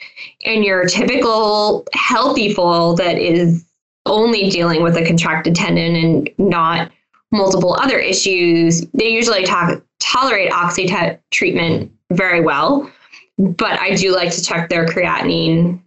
And 0.44 0.64
your 0.64 0.84
typical 0.84 1.84
healthy 1.94 2.52
foal 2.52 2.94
that 2.94 3.18
is 3.18 3.64
only 4.06 4.50
dealing 4.50 4.82
with 4.82 4.96
a 4.96 5.04
contracted 5.04 5.56
tendon 5.56 5.96
and 5.96 6.30
not 6.38 6.92
multiple 7.32 7.74
other 7.80 7.98
issues, 7.98 8.82
they 8.92 9.08
usually 9.08 9.44
to- 9.44 9.82
tolerate 9.98 10.52
Oxytet 10.52 11.18
treatment 11.32 11.90
very 12.16 12.40
well. 12.40 12.90
But 13.38 13.80
I 13.80 13.94
do 13.94 14.14
like 14.14 14.30
to 14.32 14.42
check 14.42 14.68
their 14.68 14.86
creatinine 14.86 15.80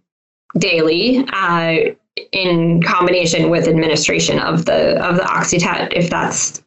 daily. 0.58 1.24
Uh, 1.32 1.94
in 2.32 2.82
combination 2.82 3.48
with 3.48 3.68
administration 3.68 4.40
of 4.40 4.64
the 4.64 5.00
of 5.04 5.16
the 5.16 5.22
Oxytet 5.22 5.92
if 5.92 6.10
that's 6.10 6.62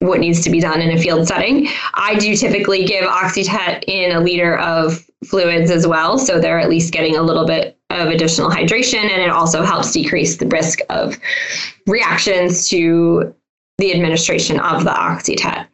what 0.00 0.18
needs 0.18 0.40
to 0.42 0.50
be 0.50 0.60
done 0.60 0.80
in 0.80 0.96
a 0.96 1.00
field 1.00 1.28
setting. 1.28 1.68
I 1.94 2.16
do 2.18 2.34
typically 2.34 2.84
give 2.84 3.04
Oxytet 3.04 3.84
in 3.86 4.12
a 4.12 4.20
liter 4.20 4.56
of 4.58 5.06
fluids 5.24 5.70
as 5.70 5.86
well, 5.86 6.18
so 6.18 6.40
they're 6.40 6.58
at 6.58 6.70
least 6.70 6.92
getting 6.92 7.16
a 7.16 7.22
little 7.22 7.46
bit 7.46 7.78
of 7.90 8.08
additional 8.08 8.50
hydration, 8.50 9.10
and 9.10 9.20
it 9.20 9.28
also 9.28 9.62
helps 9.62 9.92
decrease 9.92 10.38
the 10.38 10.46
risk 10.46 10.80
of 10.88 11.18
reactions 11.86 12.66
to 12.70 13.34
the 13.76 13.92
administration 13.92 14.58
of 14.60 14.84
the 14.84 14.90
Oxytet. 14.90 15.66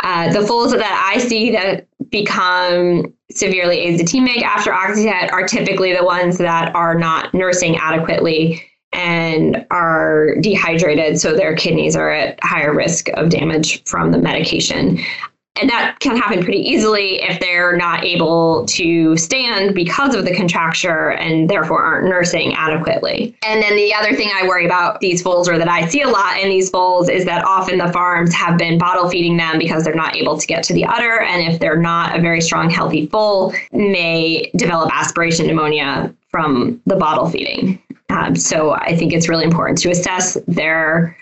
Uh, 0.00 0.32
the 0.32 0.46
foals 0.46 0.72
that 0.72 1.12
I 1.14 1.18
see 1.18 1.50
that 1.50 1.86
become 2.10 3.12
severely 3.30 3.78
azotemic 3.78 4.42
after 4.42 4.70
Oxytet 4.70 5.32
are 5.32 5.46
typically 5.46 5.94
the 5.94 6.04
ones 6.04 6.38
that 6.38 6.74
are 6.74 6.96
not 6.96 7.34
nursing 7.34 7.76
adequately 7.76 8.62
and 8.92 9.66
are 9.70 10.36
dehydrated, 10.40 11.20
so 11.20 11.34
their 11.34 11.54
kidneys 11.54 11.94
are 11.94 12.10
at 12.10 12.38
higher 12.42 12.74
risk 12.74 13.08
of 13.14 13.28
damage 13.28 13.82
from 13.84 14.12
the 14.12 14.18
medication. 14.18 14.98
And 15.60 15.68
that 15.70 15.98
can 16.00 16.16
happen 16.16 16.42
pretty 16.42 16.60
easily 16.60 17.22
if 17.22 17.40
they're 17.40 17.76
not 17.76 18.04
able 18.04 18.64
to 18.66 19.16
stand 19.16 19.74
because 19.74 20.14
of 20.14 20.24
the 20.24 20.34
contracture 20.34 21.12
and 21.12 21.48
therefore 21.48 21.82
aren't 21.82 22.08
nursing 22.08 22.54
adequately. 22.54 23.36
And 23.44 23.62
then 23.62 23.76
the 23.76 23.92
other 23.94 24.14
thing 24.14 24.30
I 24.32 24.46
worry 24.46 24.66
about 24.66 25.00
these 25.00 25.22
foals 25.22 25.48
or 25.48 25.58
that 25.58 25.68
I 25.68 25.86
see 25.88 26.02
a 26.02 26.08
lot 26.08 26.38
in 26.38 26.48
these 26.48 26.70
foals 26.70 27.08
is 27.08 27.24
that 27.24 27.44
often 27.44 27.78
the 27.78 27.92
farms 27.92 28.32
have 28.34 28.58
been 28.58 28.78
bottle 28.78 29.08
feeding 29.08 29.36
them 29.36 29.58
because 29.58 29.84
they're 29.84 29.94
not 29.94 30.16
able 30.16 30.38
to 30.38 30.46
get 30.46 30.62
to 30.64 30.74
the 30.74 30.84
udder. 30.84 31.20
And 31.20 31.52
if 31.52 31.60
they're 31.60 31.76
not 31.76 32.16
a 32.16 32.20
very 32.20 32.40
strong, 32.40 32.70
healthy 32.70 33.06
foal, 33.06 33.52
may 33.72 34.50
develop 34.56 34.90
aspiration 34.94 35.46
pneumonia 35.46 36.14
from 36.30 36.80
the 36.86 36.96
bottle 36.96 37.28
feeding. 37.28 37.82
Um, 38.10 38.36
so 38.36 38.72
I 38.72 38.96
think 38.96 39.12
it's 39.12 39.28
really 39.28 39.44
important 39.44 39.78
to 39.78 39.90
assess 39.90 40.36
their 40.46 41.16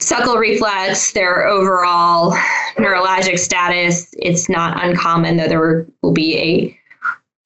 suckle 0.00 0.36
reflex, 0.36 1.12
their 1.12 1.46
overall 1.46 2.36
neurologic 2.76 3.38
status. 3.38 4.14
It's 4.18 4.48
not 4.48 4.82
uncommon 4.84 5.36
that 5.36 5.48
there 5.48 5.86
will 6.02 6.12
be 6.12 6.38
a 6.38 6.80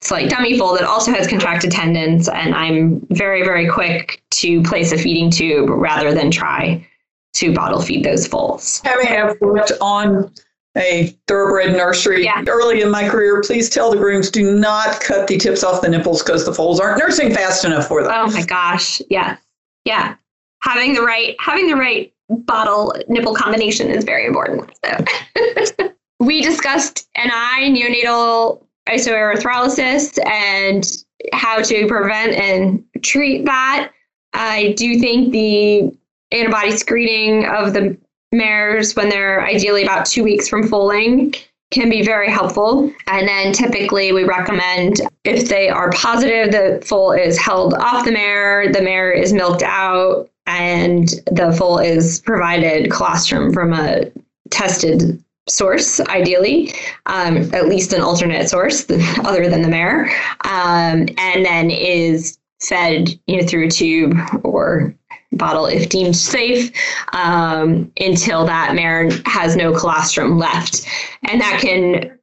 slight 0.01 0.29
dummy 0.29 0.57
foal 0.57 0.73
that 0.75 0.83
also 0.83 1.11
has 1.11 1.27
contracted 1.27 1.71
tendons, 1.71 2.29
and 2.29 2.55
I'm 2.55 3.05
very, 3.09 3.43
very 3.43 3.67
quick 3.67 4.21
to 4.31 4.61
place 4.63 4.91
a 4.91 4.97
feeding 4.97 5.29
tube 5.29 5.69
rather 5.69 6.13
than 6.13 6.31
try 6.31 6.85
to 7.33 7.53
bottle 7.53 7.81
feed 7.81 8.03
those 8.03 8.25
foals. 8.25 8.81
Having 8.83 9.07
have 9.07 9.37
worked 9.41 9.71
on 9.81 10.31
a 10.77 11.15
thoroughbred 11.27 11.75
nursery 11.75 12.23
yeah. 12.23 12.43
early 12.47 12.81
in 12.81 12.89
my 12.89 13.07
career, 13.07 13.41
please 13.41 13.69
tell 13.69 13.91
the 13.91 13.97
grooms 13.97 14.29
do 14.29 14.55
not 14.55 15.01
cut 15.01 15.27
the 15.27 15.37
tips 15.37 15.63
off 15.63 15.81
the 15.81 15.89
nipples 15.89 16.23
because 16.23 16.45
the 16.45 16.53
foals 16.53 16.79
aren't 16.79 16.99
nursing 16.99 17.33
fast 17.33 17.65
enough 17.65 17.87
for 17.87 18.03
them. 18.03 18.11
Oh 18.13 18.31
my 18.31 18.43
gosh. 18.43 19.01
Yeah. 19.09 19.37
Yeah. 19.85 20.15
Having 20.61 20.93
the 20.93 21.01
right 21.01 21.35
having 21.39 21.67
the 21.67 21.75
right 21.75 22.13
bottle 22.29 22.93
nipple 23.07 23.33
combination 23.33 23.89
is 23.89 24.03
very 24.03 24.25
important. 24.25 24.69
So 24.83 25.89
we 26.19 26.41
discussed 26.41 27.07
NI 27.17 27.71
neonatal 27.71 28.63
isoerythrolysis 28.87 30.23
and 30.25 31.03
how 31.33 31.61
to 31.61 31.87
prevent 31.87 32.33
and 32.33 32.83
treat 33.01 33.45
that. 33.45 33.91
I 34.33 34.73
do 34.77 34.99
think 34.99 35.31
the 35.31 35.91
antibody 36.31 36.77
screening 36.77 37.45
of 37.45 37.73
the 37.73 37.97
mares 38.31 38.95
when 38.95 39.09
they're 39.09 39.45
ideally 39.45 39.83
about 39.83 40.05
two 40.05 40.23
weeks 40.23 40.47
from 40.47 40.67
foaling 40.67 41.33
can 41.71 41.89
be 41.89 42.03
very 42.03 42.29
helpful. 42.29 42.91
And 43.07 43.27
then 43.27 43.53
typically 43.53 44.11
we 44.11 44.23
recommend 44.23 45.01
if 45.23 45.49
they 45.49 45.69
are 45.69 45.91
positive, 45.91 46.51
the 46.51 46.83
foal 46.85 47.11
is 47.11 47.37
held 47.37 47.73
off 47.75 48.05
the 48.05 48.11
mare, 48.11 48.71
the 48.71 48.81
mare 48.81 49.11
is 49.11 49.33
milked 49.33 49.63
out, 49.63 50.29
and 50.49 51.09
the 51.31 51.55
foal 51.57 51.77
is 51.77 52.21
provided 52.21 52.91
colostrum 52.91 53.53
from 53.53 53.71
a 53.71 54.11
tested 54.49 55.23
source, 55.47 55.99
ideally, 56.01 56.73
um, 57.05 57.37
at 57.53 57.67
least 57.67 57.93
an 57.93 58.01
alternate 58.01 58.49
source 58.49 58.85
other 59.23 59.47
than 59.47 59.61
the 59.61 59.67
mare, 59.67 60.05
um, 60.45 61.07
and 61.17 61.45
then 61.45 61.69
is 61.69 62.37
fed 62.61 63.07
you 63.27 63.39
know 63.39 63.47
through 63.47 63.67
a 63.67 63.69
tube 63.69 64.13
or 64.43 64.93
bottle 65.33 65.67
if 65.67 65.87
deemed 65.87 66.15
safe 66.15 66.71
um, 67.13 67.89
until 68.01 68.45
that 68.45 68.75
mare 68.75 69.09
has 69.25 69.55
no 69.55 69.71
colostrum 69.71 70.37
left. 70.37 70.85
And 71.23 71.39
that 71.39 71.61
can 71.61 72.18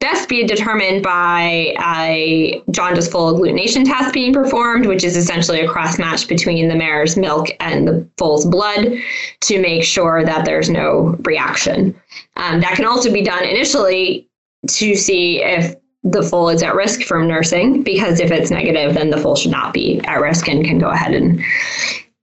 best 0.00 0.28
be 0.28 0.44
determined 0.44 1.02
by 1.04 1.74
a 1.84 2.62
jaundice 2.70 3.08
foal 3.08 3.32
agglutination 3.32 3.84
test 3.84 4.12
being 4.12 4.32
performed, 4.32 4.86
which 4.86 5.04
is 5.04 5.16
essentially 5.16 5.60
a 5.60 5.68
cross 5.68 5.98
match 5.98 6.26
between 6.26 6.68
the 6.68 6.74
mare's 6.74 7.16
milk 7.16 7.48
and 7.60 7.86
the 7.86 8.08
foal's 8.18 8.44
blood 8.44 8.92
to 9.40 9.60
make 9.60 9.84
sure 9.84 10.24
that 10.24 10.44
there's 10.44 10.68
no 10.68 11.16
reaction. 11.24 11.94
Um, 12.36 12.60
that 12.60 12.74
can 12.74 12.84
also 12.84 13.12
be 13.12 13.22
done 13.22 13.44
initially 13.44 14.28
to 14.68 14.96
see 14.96 15.42
if 15.42 15.76
the 16.02 16.22
foal 16.22 16.48
is 16.48 16.64
at 16.64 16.74
risk 16.74 17.02
from 17.02 17.28
nursing, 17.28 17.84
because 17.84 18.18
if 18.18 18.32
it's 18.32 18.50
negative, 18.50 18.94
then 18.94 19.10
the 19.10 19.18
foal 19.18 19.36
should 19.36 19.52
not 19.52 19.72
be 19.72 20.00
at 20.04 20.20
risk 20.20 20.48
and 20.48 20.64
can 20.64 20.78
go 20.78 20.90
ahead 20.90 21.14
and 21.14 21.40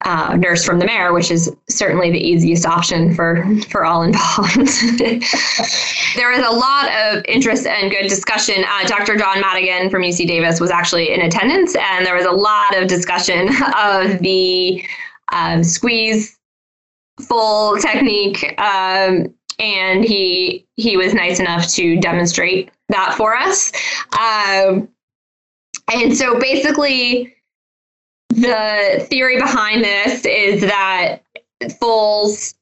uh, 0.05 0.35
nurse 0.37 0.63
from 0.63 0.79
the 0.79 0.85
mare, 0.85 1.13
which 1.13 1.29
is 1.29 1.53
certainly 1.67 2.09
the 2.09 2.19
easiest 2.19 2.65
option 2.65 3.13
for 3.13 3.45
for 3.69 3.83
all 3.85 4.03
involved. 4.03 4.55
there 6.15 6.31
is 6.31 6.45
a 6.45 6.51
lot 6.51 6.89
of 6.93 7.23
interest 7.27 7.67
and 7.67 7.91
good 7.91 8.07
discussion. 8.07 8.63
Uh, 8.63 8.87
Dr. 8.87 9.17
John 9.17 9.41
Madigan 9.41 9.89
from 9.89 10.03
UC 10.03 10.25
Davis 10.27 10.59
was 10.59 10.71
actually 10.71 11.13
in 11.13 11.21
attendance, 11.21 11.75
and 11.75 12.05
there 12.05 12.15
was 12.15 12.25
a 12.25 12.31
lot 12.31 12.77
of 12.77 12.87
discussion 12.87 13.49
of 13.77 14.19
the 14.19 14.83
um, 15.31 15.63
squeeze 15.63 16.37
full 17.21 17.77
technique. 17.77 18.57
Um, 18.59 19.33
and 19.59 20.05
he 20.05 20.65
he 20.77 20.95
was 20.95 21.13
nice 21.13 21.41
enough 21.41 21.67
to 21.73 21.99
demonstrate 21.99 22.71
that 22.87 23.15
for 23.15 23.35
us. 23.35 23.73
Um, 24.17 24.87
and 25.91 26.15
so 26.15 26.39
basically, 26.39 27.35
the 28.41 29.05
theory 29.09 29.37
behind 29.37 29.83
this 29.83 30.25
is 30.25 30.61
that 30.61 31.19
foals 31.79 32.55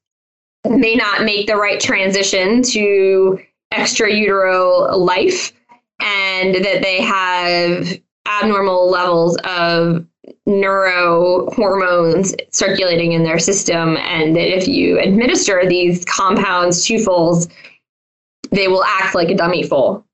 may 0.65 0.96
not 0.96 1.24
make 1.24 1.48
the 1.48 1.55
right 1.55 1.79
transition 1.79 2.62
to 2.62 3.39
extra 3.72 4.12
utero 4.13 4.96
life 4.98 5.53
and 6.01 6.55
that 6.55 6.81
they 6.81 7.01
have 7.01 7.88
abnormal 8.27 8.89
levels 8.89 9.38
of 9.43 10.05
neurohormones 10.48 12.36
circulating 12.51 13.13
in 13.13 13.24
their 13.24 13.39
system 13.39 13.98
and 13.98 14.36
that 14.36 14.48
if 14.55 14.67
you 14.67 15.00
administer 15.00 15.63
these 15.67 16.03
compounds 16.05 16.86
to 16.86 17.01
foals 17.03 17.48
they 18.51 18.67
will 18.67 18.84
act 18.84 19.15
like 19.15 19.29
a 19.29 19.36
dummy 19.36 19.63
foal 19.63 20.05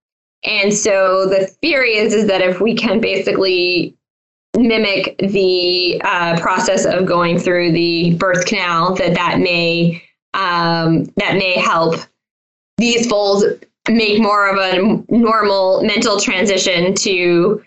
and 0.44 0.74
so 0.74 1.28
the 1.28 1.48
theory 1.62 1.96
is 1.96 2.14
is 2.14 2.28
that 2.28 2.42
if 2.42 2.60
we 2.60 2.76
can 2.76 3.00
basically 3.00 3.96
mimic 4.56 5.18
the 5.18 6.02
uh, 6.04 6.40
process 6.40 6.86
of 6.86 7.06
going 7.06 7.40
through 7.40 7.72
the 7.72 8.16
birth 8.16 8.46
canal 8.46 8.96
that 8.96 9.14
that 9.16 9.40
may 9.40 10.02
um, 10.34 11.06
that 11.18 11.36
may 11.36 11.58
help 11.60 11.96
these 12.78 13.08
foals 13.08 13.46
make 13.90 14.22
more 14.22 14.50
of 14.50 14.58
a 14.58 15.04
normal 15.14 15.84
mental 15.84 16.20
transition 16.20 16.94
to 16.96 17.64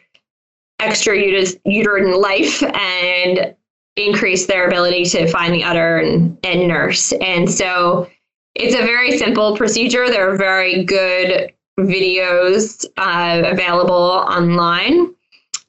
extra 0.81 1.17
uterine 1.65 2.21
life 2.21 2.63
and 2.63 3.55
increase 3.97 4.47
their 4.47 4.67
ability 4.67 5.05
to 5.05 5.27
find 5.29 5.55
the 5.55 5.65
udder 5.65 5.99
and, 5.99 6.37
and 6.45 6.69
nurse. 6.69 7.13
And 7.13 7.51
so 7.51 8.09
it's 8.55 8.75
a 8.75 8.83
very 8.83 9.17
simple 9.17 9.57
procedure. 9.57 10.09
There 10.09 10.31
are 10.31 10.37
very 10.37 10.85
good 10.85 11.53
videos 11.79 12.85
uh, 12.97 13.43
available 13.47 13.95
online 13.95 15.15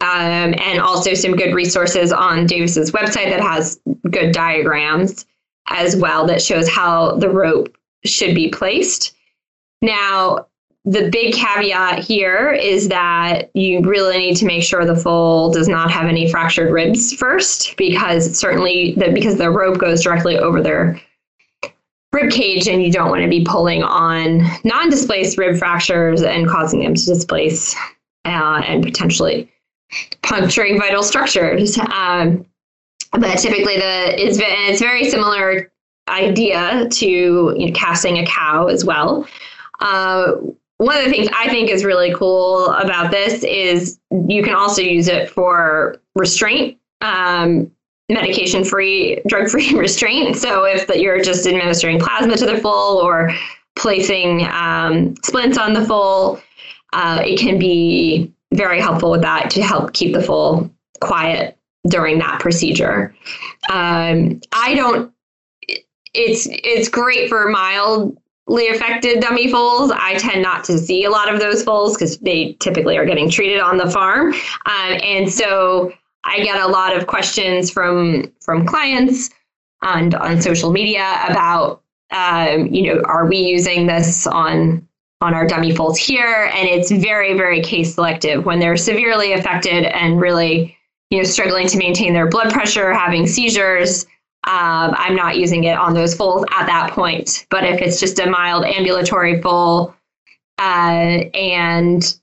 um, 0.02 0.54
and 0.60 0.80
also 0.80 1.14
some 1.14 1.36
good 1.36 1.56
resources 1.56 2.12
on 2.12 2.46
Davis's 2.46 2.92
website 2.92 3.30
that 3.30 3.42
has 3.42 3.80
good 4.10 4.32
diagrams 4.32 5.26
as 5.70 5.96
well 5.96 6.26
that 6.28 6.42
shows 6.42 6.70
how 6.70 7.16
the 7.16 7.30
rope 7.30 7.76
should 8.06 8.36
be 8.36 8.50
placed. 8.50 9.16
Now, 9.82 10.48
the 10.86 11.10
big 11.10 11.34
caveat 11.34 12.00
here 12.00 12.52
is 12.52 12.88
that 12.88 13.50
you 13.54 13.82
really 13.82 14.18
need 14.18 14.38
to 14.38 14.46
make 14.46 14.64
sure 14.64 14.86
the 14.86 14.96
foal 14.96 15.52
does 15.52 15.68
not 15.68 15.92
have 15.92 16.06
any 16.06 16.32
fractured 16.32 16.72
ribs 16.72 17.12
first, 17.14 17.76
because 17.76 18.38
certainly 18.38 18.94
the, 18.96 19.12
because 19.12 19.38
the 19.38 19.52
rope 19.52 19.80
goes 19.80 20.02
directly 20.02 20.38
over 20.38 20.62
their 20.62 21.02
rib 22.14 22.32
cage, 22.32 22.70
and 22.70 22.82
you 22.82 22.92
don't 22.92 23.10
want 23.10 23.22
to 23.22 23.30
be 23.30 23.44
pulling 23.44 23.84
on 23.84 24.44
non-displaced 24.64 25.38
rib 25.38 25.58
fractures 25.58 26.22
and 26.22 26.48
causing 26.48 26.80
them 26.80 26.94
to 26.94 27.06
displace 27.06 27.76
uh, 28.24 28.62
and 28.66 28.82
potentially 28.82 29.52
puncturing 30.24 30.80
vital 30.80 31.04
structures. 31.04 31.78
Um, 31.78 32.46
but 33.14 33.38
typically, 33.38 33.78
the 33.78 34.22
is 34.22 34.40
it's 34.42 34.82
very 34.82 35.10
similar 35.10 35.72
idea 36.10 36.88
to 36.90 37.08
you 37.08 37.68
know, 37.68 37.74
casting 37.74 38.18
a 38.18 38.26
cow 38.26 38.68
as 38.68 38.86
well. 38.86 39.28
Uh, 39.80 40.34
one 40.78 40.98
of 40.98 41.06
the 41.06 41.10
things 41.10 41.28
I 41.36 41.50
think 41.50 41.70
is 41.70 41.84
really 41.84 42.14
cool 42.14 42.68
about 42.72 43.12
this 43.12 43.44
is 43.44 44.00
you 44.28 44.44
can 44.44 44.54
also 44.54 44.82
use 44.82 45.08
it 45.08 45.30
for 45.30 45.98
restraint. 46.16 46.78
Um, 47.02 47.72
medication 48.10 48.64
free, 48.64 49.22
drug 49.28 49.50
free 49.50 49.74
restraint. 49.78 50.38
So 50.38 50.64
if 50.66 50.88
that 50.88 51.00
you're 51.00 51.22
just 51.22 51.48
administering 51.48 52.00
plasma 52.00 52.38
to 52.38 52.46
the 52.46 52.58
full 52.58 53.00
or 53.00 53.32
placing 53.76 54.48
um, 54.48 55.16
splints 55.24 55.58
on 55.58 55.74
the 55.74 55.84
full, 55.86 56.42
uh, 56.94 57.22
it 57.26 57.40
can 57.40 57.60
be 57.60 58.32
very 58.54 58.80
helpful 58.80 59.12
with 59.12 59.22
that 59.22 59.50
to 59.52 59.62
help 59.62 59.94
keep 59.94 60.14
the 60.14 60.22
foal 60.22 60.70
quiet 61.02 61.58
during 61.88 62.20
that 62.20 62.40
procedure. 62.40 63.14
Um, 63.70 64.42
I 64.52 64.76
don't. 64.76 65.12
It's 66.14 66.48
it's 66.50 66.90
great 66.90 67.30
for 67.30 67.50
mildly 67.50 68.68
affected 68.70 69.20
dummy 69.20 69.52
foals. 69.52 69.92
I 69.92 70.16
tend 70.16 70.42
not 70.42 70.64
to 70.66 70.78
see 70.78 71.04
a 71.04 71.10
lot 71.10 71.34
of 71.34 71.40
those 71.40 71.64
foals 71.64 71.96
because 71.96 72.18
they 72.20 72.54
typically 72.60 72.98
are 72.98 73.06
getting 73.06 73.30
treated 73.30 73.60
on 73.60 73.78
the 73.78 73.90
farm, 73.90 74.34
um, 74.34 75.00
and 75.04 75.32
so 75.32 75.94
I 76.24 76.40
get 76.40 76.62
a 76.62 76.68
lot 76.68 76.96
of 76.96 77.08
questions 77.08 77.70
from 77.70 78.32
from 78.42 78.66
clients 78.66 79.30
and 79.82 80.16
on 80.16 80.42
social 80.42 80.72
media 80.72 81.20
about 81.30 81.84
um, 82.12 82.68
you 82.68 82.94
know 82.94 83.02
are 83.06 83.28
we 83.28 83.38
using 83.38 83.88
this 83.88 84.26
on 84.26 84.88
on 85.22 85.34
our 85.34 85.48
dummy 85.48 85.76
folds 85.76 85.98
here 85.98 86.52
and 86.54 86.68
it's 86.68 86.92
very 86.92 87.36
very 87.36 87.62
case 87.62 87.96
selective. 87.96 88.46
When 88.46 88.60
they're 88.60 88.78
severely 88.78 89.34
affected 89.34 89.86
and 89.86 90.22
really 90.22 90.78
you 91.10 91.18
know 91.18 91.24
struggling 91.24 91.68
to 91.68 91.78
maintain 91.78 92.14
their 92.14 92.28
blood 92.30 92.52
pressure 92.54 92.94
having 92.94 93.26
seizures 93.26 94.06
um, 94.46 94.94
i'm 94.98 95.16
not 95.16 95.38
using 95.38 95.64
it 95.64 95.78
on 95.78 95.94
those 95.94 96.16
folds 96.16 96.46
at 96.52 96.68
that 96.68 96.92
point. 96.92 97.46
But 97.50 97.64
if 97.64 97.82
it's 97.82 98.00
just 98.00 98.20
a 98.20 98.30
mild 98.30 98.66
ambulatory 98.66 99.42
foal 99.42 99.96
uh, 100.60 101.26
and 101.34 102.18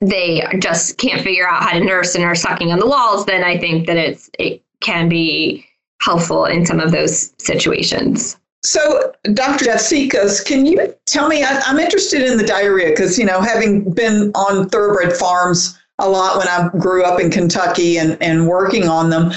they 0.00 0.42
just 0.58 0.98
can't 0.98 1.22
figure 1.22 1.48
out 1.48 1.62
how 1.62 1.72
to 1.72 1.84
nurse 1.84 2.14
and 2.14 2.24
are 2.24 2.34
sucking 2.34 2.72
on 2.72 2.78
the 2.78 2.86
walls 2.86 3.24
then 3.26 3.42
i 3.42 3.56
think 3.56 3.86
that 3.86 3.96
it's 3.96 4.30
it 4.38 4.62
can 4.80 5.08
be 5.08 5.64
helpful 6.00 6.44
in 6.44 6.64
some 6.64 6.78
of 6.78 6.92
those 6.92 7.32
situations 7.38 8.38
so, 8.64 9.12
Dr. 9.34 9.66
Javsicas, 9.66 10.44
can 10.44 10.66
you 10.66 10.94
tell 11.06 11.28
me? 11.28 11.44
I, 11.44 11.62
am 11.66 11.78
interested 11.78 12.22
in 12.22 12.36
the 12.36 12.46
diarrhea 12.46 12.90
because, 12.90 13.18
you 13.18 13.24
know, 13.24 13.40
having 13.40 13.92
been 13.92 14.32
on 14.34 14.68
thoroughbred 14.68 15.16
farms 15.16 15.78
a 16.00 16.08
lot 16.08 16.38
when 16.38 16.48
I 16.48 16.68
grew 16.78 17.04
up 17.04 17.20
in 17.20 17.30
Kentucky 17.30 17.98
and, 17.98 18.20
and 18.20 18.48
working 18.48 18.88
on 18.88 19.10
them, 19.10 19.32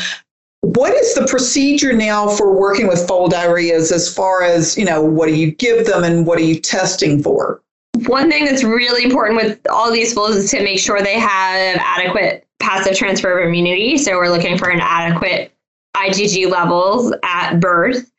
what 0.61 0.93
is 0.93 1.13
the 1.13 1.27
procedure 1.27 1.93
now 1.93 2.29
for 2.29 2.59
working 2.59 2.87
with 2.87 3.07
foal 3.07 3.29
diarrheas 3.29 3.91
as 3.91 4.13
far 4.13 4.43
as, 4.43 4.77
you 4.77 4.85
know, 4.85 5.01
what 5.01 5.27
do 5.27 5.35
you 5.35 5.51
give 5.51 5.85
them 5.85 6.03
and 6.03 6.25
what 6.25 6.39
are 6.39 6.43
you 6.43 6.59
testing 6.59 7.21
for? 7.21 7.61
One 8.07 8.29
thing 8.29 8.45
that's 8.45 8.63
really 8.63 9.03
important 9.03 9.37
with 9.37 9.59
all 9.69 9.91
these 9.91 10.13
foals 10.13 10.35
is 10.35 10.51
to 10.51 10.63
make 10.63 10.79
sure 10.79 11.01
they 11.01 11.19
have 11.19 11.77
adequate 11.79 12.47
passive 12.59 12.97
transfer 12.97 13.39
of 13.39 13.47
immunity. 13.47 13.97
So, 13.97 14.17
we're 14.17 14.29
looking 14.29 14.57
for 14.57 14.69
an 14.69 14.79
adequate 14.81 15.53
IgG 15.95 16.49
levels 16.49 17.13
at 17.23 17.59
birth 17.59 18.11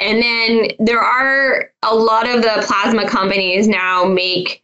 and 0.00 0.22
then 0.22 0.70
there 0.78 1.00
are 1.00 1.70
a 1.82 1.94
lot 1.94 2.28
of 2.28 2.42
the 2.42 2.64
plasma 2.66 3.08
companies 3.08 3.68
now 3.68 4.04
make 4.04 4.62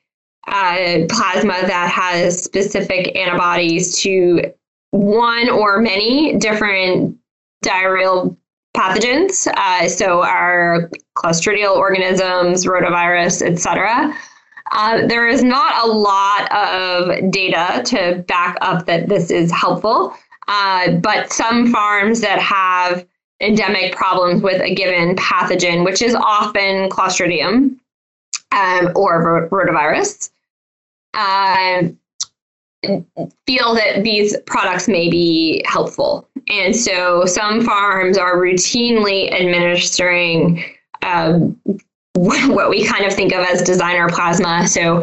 uh, 0.48 1.00
plasma 1.08 1.60
that 1.66 1.90
has 1.90 2.42
specific 2.42 3.16
antibodies 3.16 3.98
to 3.98 4.52
one 4.90 5.48
or 5.48 5.80
many 5.80 6.36
different 6.38 7.16
diarrheal 7.64 8.36
pathogens. 8.76 9.46
Uh, 9.56 9.88
so 9.88 10.22
our 10.22 10.90
clostridial 11.16 11.76
organisms, 11.76 12.64
rotavirus, 12.64 13.42
etc. 13.42 14.14
Uh, 14.72 15.06
there 15.06 15.28
is 15.28 15.42
not 15.42 15.84
a 15.84 15.90
lot 15.90 16.50
of 16.52 17.30
data 17.30 17.82
to 17.84 18.22
back 18.26 18.56
up 18.60 18.86
that 18.86 19.08
this 19.08 19.30
is 19.30 19.50
helpful, 19.50 20.14
uh, 20.48 20.92
but 20.92 21.32
some 21.32 21.72
farms 21.72 22.20
that 22.20 22.38
have 22.38 23.06
endemic 23.40 23.94
problems 23.94 24.42
with 24.42 24.60
a 24.62 24.74
given 24.74 25.14
pathogen, 25.16 25.84
which 25.84 26.02
is 26.02 26.14
often 26.14 26.88
Clostridium 26.88 27.78
um, 28.52 28.92
or 28.94 29.48
rotavirus, 29.50 30.30
uh, 31.14 31.82
feel 33.46 33.74
that 33.74 34.02
these 34.02 34.36
products 34.46 34.88
may 34.88 35.10
be 35.10 35.62
helpful. 35.66 36.28
And 36.48 36.74
so 36.74 37.24
some 37.24 37.62
farms 37.62 38.16
are 38.16 38.36
routinely 38.36 39.32
administering 39.32 40.64
um, 41.02 41.60
what 42.14 42.70
we 42.70 42.84
kind 42.84 43.04
of 43.04 43.12
think 43.12 43.32
of 43.32 43.40
as 43.40 43.62
designer 43.62 44.08
plasma. 44.08 44.66
So 44.68 45.02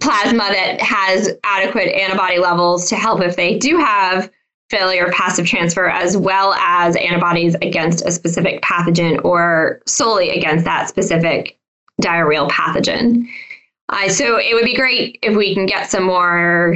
plasma 0.00 0.48
that 0.48 0.80
has 0.80 1.30
adequate 1.44 1.88
antibody 1.88 2.38
levels 2.38 2.88
to 2.88 2.96
help 2.96 3.20
if 3.22 3.36
they 3.36 3.58
do 3.58 3.78
have 3.78 4.30
failure 4.70 5.10
passive 5.12 5.46
transfer 5.46 5.88
as 5.88 6.16
well 6.16 6.54
as 6.54 6.96
antibodies 6.96 7.54
against 7.62 8.04
a 8.04 8.10
specific 8.10 8.62
pathogen 8.62 9.24
or 9.24 9.80
solely 9.86 10.30
against 10.30 10.64
that 10.64 10.88
specific 10.88 11.58
diarrheal 12.02 12.50
pathogen. 12.50 13.26
Uh, 13.88 14.08
so 14.08 14.38
it 14.38 14.52
would 14.52 14.64
be 14.64 14.74
great 14.74 15.18
if 15.22 15.36
we 15.36 15.54
can 15.54 15.64
get 15.64 15.88
some 15.88 16.02
more 16.02 16.74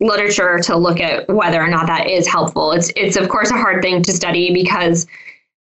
literature 0.00 0.58
to 0.58 0.76
look 0.76 1.00
at 1.00 1.26
whether 1.28 1.60
or 1.60 1.68
not 1.68 1.86
that 1.86 2.06
is 2.06 2.26
helpful. 2.28 2.72
It's 2.72 2.92
it's 2.96 3.16
of 3.16 3.30
course 3.30 3.50
a 3.50 3.56
hard 3.56 3.82
thing 3.82 4.02
to 4.02 4.12
study 4.12 4.52
because 4.52 5.06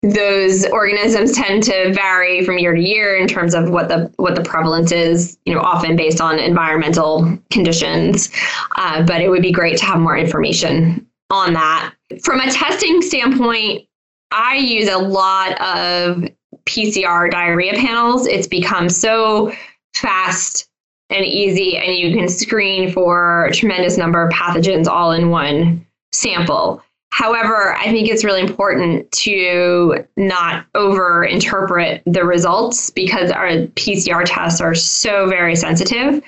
those 0.04 0.66
organisms 0.68 1.34
tend 1.34 1.64
to 1.64 1.92
vary 1.92 2.46
from 2.46 2.58
year 2.60 2.74
to 2.74 2.82
year 2.82 3.18
in 3.18 3.28
terms 3.28 3.54
of 3.54 3.70
what 3.70 3.90
the 3.90 4.10
what 4.16 4.36
the 4.36 4.44
prevalence 4.44 4.94
is. 4.94 5.38
You 5.46 5.56
know, 5.56 5.60
often 5.60 5.98
based 5.98 6.22
on 6.22 6.40
environmental 6.40 7.38
conditions. 7.52 8.30
Uh, 8.78 9.04
but 9.04 9.20
it 9.20 9.28
would 9.28 9.42
be 9.42 9.52
great 9.52 9.78
to 9.80 9.86
have 9.86 10.00
more 10.00 10.18
information 10.18 11.07
on 11.30 11.54
that. 11.54 11.94
From 12.24 12.40
a 12.40 12.52
testing 12.52 13.02
standpoint, 13.02 13.88
I 14.32 14.56
use 14.56 14.90
a 14.90 14.98
lot 14.98 15.60
of 15.62 16.30
PCR 16.66 17.32
diarrhea 17.32 17.74
panels. 17.74 18.28
It's 18.28 18.48
become 18.48 18.90
so 18.90 19.54
fast 19.96 20.70
and 21.10 21.26
easy, 21.26 21.78
and 21.78 21.96
you 21.96 22.16
can 22.16 22.28
screen 22.28 22.92
for 22.92 23.46
a 23.46 23.54
tremendous 23.54 23.98
number 23.98 24.26
of 24.26 24.32
pathogens 24.32 24.88
all 24.88 25.14
in 25.14 25.30
one 25.30 25.86
sample. 26.12 26.84
However, 27.12 27.74
I 27.76 27.86
think 27.86 28.10
it's 28.10 28.24
really 28.24 28.42
important 28.42 29.10
to 29.12 30.06
not 30.18 30.66
over 30.76 31.24
interpret 31.24 32.04
the 32.06 32.26
results 32.26 32.90
because 32.90 33.32
our 33.32 33.48
PCR 33.48 34.24
tests 34.26 34.60
are 34.60 34.76
so 34.76 35.28
very 35.28 35.56
sensitive. 35.56 36.22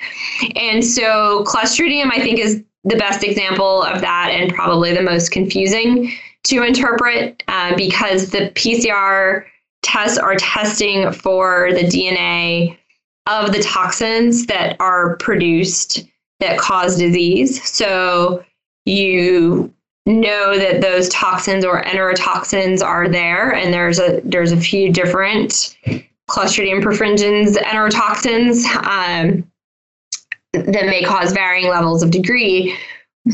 And 0.56 0.84
so 0.84 1.44
Clostridium, 1.44 2.10
I 2.10 2.20
think, 2.20 2.38
is 2.38 2.64
the 2.84 2.96
best 2.96 3.22
example 3.22 3.82
of 3.82 4.00
that 4.00 4.30
and 4.30 4.52
probably 4.54 4.94
the 4.94 5.02
most 5.02 5.30
confusing 5.30 6.12
to 6.44 6.62
interpret 6.62 7.42
uh, 7.48 7.76
because 7.76 8.30
the 8.30 8.50
PCR 8.54 9.44
tests 9.82 10.18
are 10.18 10.36
testing 10.36 11.12
for 11.12 11.70
the 11.72 11.84
DNA 11.84 12.76
of 13.26 13.52
the 13.52 13.62
toxins 13.62 14.46
that 14.46 14.76
are 14.80 15.16
produced 15.16 16.04
that 16.40 16.58
cause 16.58 16.96
disease. 16.96 17.62
So 17.68 18.44
you 18.86 19.72
know 20.06 20.58
that 20.58 20.80
those 20.80 21.08
toxins 21.10 21.64
or 21.64 21.82
enterotoxins 21.82 22.82
are 22.82 23.08
there, 23.08 23.52
and 23.52 23.72
there's 23.72 23.98
a 23.98 24.20
there's 24.24 24.52
a 24.52 24.56
few 24.56 24.92
different 24.92 25.76
Clostridium 26.28 26.82
perfringens 26.82 27.56
enterotoxins. 27.56 28.64
Um, 28.86 29.49
that 30.52 30.86
may 30.86 31.02
cause 31.02 31.32
varying 31.32 31.68
levels 31.68 32.02
of 32.02 32.10
degree 32.10 32.76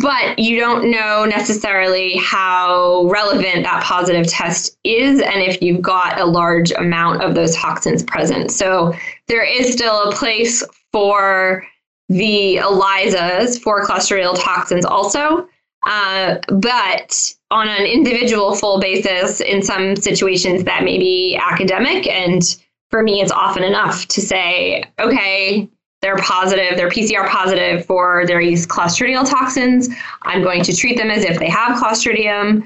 but 0.03 0.39
you 0.39 0.59
don't 0.59 0.91
know 0.91 1.25
necessarily 1.25 2.17
how 2.17 3.07
relevant 3.07 3.63
that 3.63 3.85
positive 3.85 4.27
test 4.27 4.77
is 4.85 5.21
and 5.21 5.43
if 5.43 5.63
you've 5.63 5.83
got 5.83 6.19
a 6.21 6.25
large 6.25 6.73
amount 6.73 7.23
of 7.23 7.35
those 7.35 7.55
toxins 7.55 8.03
present. 8.03 8.51
So 8.51 8.95
there 9.29 9.45
is 9.45 9.73
still 9.73 10.09
a 10.09 10.13
place 10.13 10.65
for 10.93 11.65
the 12.09 12.57
ELISAs 12.57 13.61
for 13.61 13.85
clostridial 13.85 14.37
toxins 14.43 14.85
also. 14.85 15.49
Uh, 15.87 16.39
but 16.49 17.33
on 17.53 17.69
an 17.69 17.87
individual 17.87 18.57
full 18.57 18.81
basis, 18.81 19.41
in 19.41 19.63
some 19.63 19.95
situations 19.95 20.65
that 20.65 20.83
may 20.83 20.99
be 20.99 21.39
academic. 21.41 22.09
And 22.09 22.43
for 22.91 23.05
me, 23.05 23.21
it's 23.21 23.31
often 23.31 23.63
enough 23.63 24.07
to 24.09 24.21
say, 24.21 24.83
okay, 24.99 25.69
they're 26.07 26.17
positive, 26.19 26.77
they're 26.77 26.89
PCR 26.89 27.29
positive 27.29 27.85
for 27.85 28.25
these 28.29 28.65
clostridial 28.65 29.29
toxins. 29.29 29.89
I'm 30.23 30.41
going 30.41 30.63
to 30.63 30.73
treat 30.73 30.97
them 30.97 31.11
as 31.11 31.25
if 31.25 31.41
they 31.41 31.49
have 31.49 31.83
clostridium. 31.83 32.65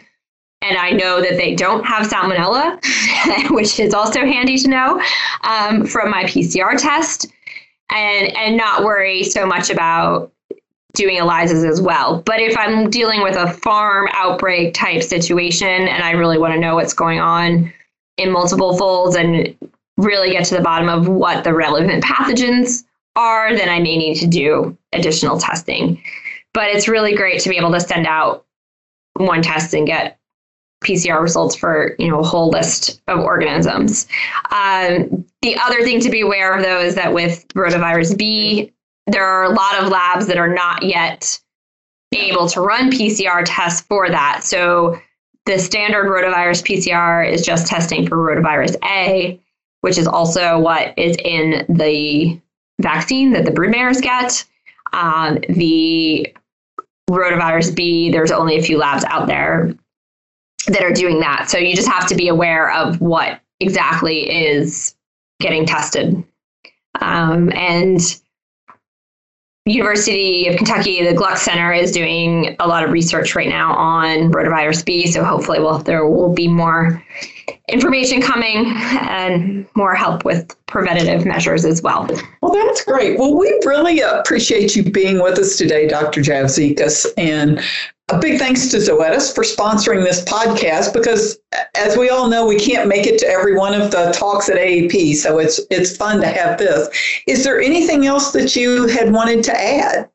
And 0.61 0.76
I 0.76 0.90
know 0.90 1.22
that 1.22 1.38
they 1.38 1.55
don't 1.55 1.83
have 1.87 2.07
salmonella, 2.07 2.79
which 3.50 3.81
is 3.81 3.94
also 3.94 4.26
handy 4.26 4.59
to 4.59 4.68
know 4.68 5.03
um, 5.44 5.87
from 5.87 6.11
my 6.11 6.24
PCR 6.24 6.79
test, 6.79 7.29
and, 7.90 8.37
and 8.37 8.59
not 8.59 8.85
worry 8.85 9.24
so 9.24 9.46
much 9.46 9.70
about 9.70 10.31
doing 10.92 11.16
ELISAs 11.16 11.66
as 11.66 11.81
well. 11.81 12.20
But 12.20 12.40
if 12.40 12.55
I'm 12.59 12.90
dealing 12.90 13.22
with 13.22 13.37
a 13.37 13.50
farm 13.50 14.07
outbreak 14.12 14.74
type 14.74 15.03
situation 15.03 15.88
and 15.88 16.05
I 16.05 16.11
really 16.11 16.37
want 16.37 16.53
to 16.53 16.61
know 16.61 16.74
what's 16.74 16.92
going 16.92 17.20
on 17.20 17.72
in 18.18 18.31
multiple 18.31 18.76
folds 18.76 19.16
and 19.16 19.57
really 19.96 20.31
get 20.31 20.44
to 20.46 20.57
the 20.57 20.62
bottom 20.62 20.90
of 20.90 21.09
what 21.09 21.42
the 21.42 21.55
relevant 21.55 22.05
pathogens 22.05 22.85
are, 23.20 23.54
then 23.54 23.68
I 23.68 23.78
may 23.80 23.96
need 23.96 24.16
to 24.20 24.26
do 24.26 24.76
additional 24.92 25.38
testing. 25.38 26.02
But 26.52 26.68
it's 26.68 26.88
really 26.88 27.14
great 27.14 27.40
to 27.42 27.48
be 27.48 27.56
able 27.56 27.72
to 27.72 27.80
send 27.80 28.06
out 28.06 28.46
one 29.14 29.42
test 29.42 29.74
and 29.74 29.87
get 29.87 30.18
PCR 30.85 31.20
results 31.20 31.54
for 31.54 31.94
you 31.98 32.09
know 32.09 32.20
a 32.20 32.24
whole 32.24 32.48
list 32.48 33.02
of 33.06 33.20
organisms. 33.20 34.09
Um, 34.50 35.26
the 35.42 35.56
other 35.59 35.83
thing 35.83 36.00
to 36.00 36.11
be 36.11 36.22
aware 36.22 36.56
of 36.56 36.62
though 36.62 36.80
is 36.80 36.94
that 36.94 37.12
with 37.12 37.46
rotavirus 37.48 38.16
B, 38.16 38.72
there 39.06 39.24
are 39.24 39.44
a 39.44 39.50
lot 39.50 39.80
of 39.80 39.88
labs 39.88 40.26
that 40.26 40.38
are 40.38 40.52
not 40.52 40.83
yet 40.83 41.38
able 42.12 42.48
to 42.48 42.61
run 42.61 42.90
PCR 42.90 43.42
tests 43.44 43.83
for 43.83 44.09
that. 44.09 44.42
So 44.42 44.98
the 45.46 45.59
standard 45.59 46.06
rotavirus 46.06 46.62
PCR 46.62 47.30
is 47.30 47.44
just 47.44 47.66
testing 47.66 48.06
for 48.06 48.16
rotavirus 48.16 48.76
A, 48.85 49.40
which 49.83 49.98
is 49.98 50.06
also 50.06 50.59
what 50.59 50.98
is 50.98 51.16
in 51.24 51.66
the 51.68 52.40
vaccine 52.80 53.32
that 53.32 53.44
the 53.44 53.50
broodmares 53.50 54.00
get. 54.02 54.44
Um, 54.92 55.38
the 55.48 56.34
rotavirus 57.10 57.74
B, 57.74 58.10
there's 58.10 58.30
only 58.30 58.56
a 58.56 58.62
few 58.62 58.78
labs 58.78 59.04
out 59.04 59.26
there 59.26 59.74
that 60.68 60.82
are 60.82 60.92
doing 60.92 61.20
that. 61.20 61.50
So 61.50 61.58
you 61.58 61.74
just 61.74 61.88
have 61.88 62.06
to 62.08 62.14
be 62.14 62.28
aware 62.28 62.72
of 62.72 63.00
what 63.00 63.40
exactly 63.60 64.30
is 64.30 64.94
getting 65.40 65.66
tested. 65.66 66.22
Um, 67.00 67.52
and 67.52 68.00
University 69.70 70.48
of 70.48 70.56
Kentucky, 70.56 71.04
the 71.04 71.14
Gluck 71.14 71.37
Center 71.37 71.72
is 71.72 71.92
doing 71.92 72.56
a 72.59 72.66
lot 72.66 72.85
of 72.85 72.90
research 72.90 73.35
right 73.35 73.48
now 73.48 73.74
on 73.74 74.33
rotavirus 74.33 74.85
B. 74.85 75.06
So 75.06 75.24
hopefully, 75.24 75.61
well, 75.61 75.78
there 75.78 76.06
will 76.06 76.33
be 76.33 76.48
more 76.48 77.04
information 77.68 78.20
coming 78.20 78.66
and 78.66 79.66
more 79.74 79.94
help 79.94 80.24
with 80.24 80.54
preventative 80.66 81.24
measures 81.24 81.64
as 81.64 81.83
well. 81.83 82.09
Well, 82.42 82.52
that's 82.52 82.85
great. 82.85 83.18
Well, 83.18 83.37
we 83.37 83.48
really 83.64 84.00
appreciate 84.00 84.74
you 84.74 84.83
being 84.83 85.22
with 85.22 85.38
us 85.38 85.56
today, 85.56 85.87
Dr. 85.87 86.20
Javsicas. 86.20 87.06
And 87.16 87.61
a 88.10 88.18
big 88.18 88.38
thanks 88.38 88.68
to 88.68 88.78
Zoetis 88.78 89.34
for 89.34 89.44
sponsoring 89.44 90.04
this 90.04 90.24
podcast 90.24 90.92
because, 90.92 91.38
as 91.76 91.96
we 91.96 92.10
all 92.10 92.28
know, 92.28 92.46
we 92.46 92.58
can't 92.58 92.88
make 92.88 93.06
it 93.06 93.18
to 93.20 93.26
every 93.26 93.56
one 93.56 93.78
of 93.78 93.90
the 93.90 94.10
talks 94.12 94.48
at 94.48 94.56
AAP. 94.56 95.14
So 95.14 95.38
it's 95.38 95.60
it's 95.70 95.96
fun 95.96 96.20
to 96.20 96.26
have 96.26 96.58
this. 96.58 96.88
Is 97.26 97.44
there 97.44 97.60
anything 97.60 98.06
else 98.06 98.32
that 98.32 98.56
you 98.56 98.86
had 98.88 99.12
wanted 99.12 99.44
to 99.44 99.58
add, 99.58 100.08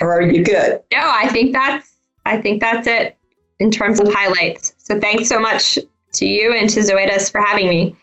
or 0.00 0.14
are 0.14 0.22
you 0.22 0.44
good? 0.44 0.80
No, 0.92 1.00
I 1.00 1.28
think 1.28 1.52
that's 1.52 1.96
I 2.24 2.40
think 2.40 2.60
that's 2.60 2.86
it 2.86 3.16
in 3.58 3.70
terms 3.70 4.00
of 4.00 4.12
highlights. 4.12 4.74
So 4.78 4.98
thanks 4.98 5.28
so 5.28 5.38
much 5.38 5.78
to 6.14 6.26
you 6.26 6.52
and 6.52 6.68
to 6.70 6.80
Zoetis 6.80 7.30
for 7.30 7.40
having 7.40 7.68
me. 7.68 7.96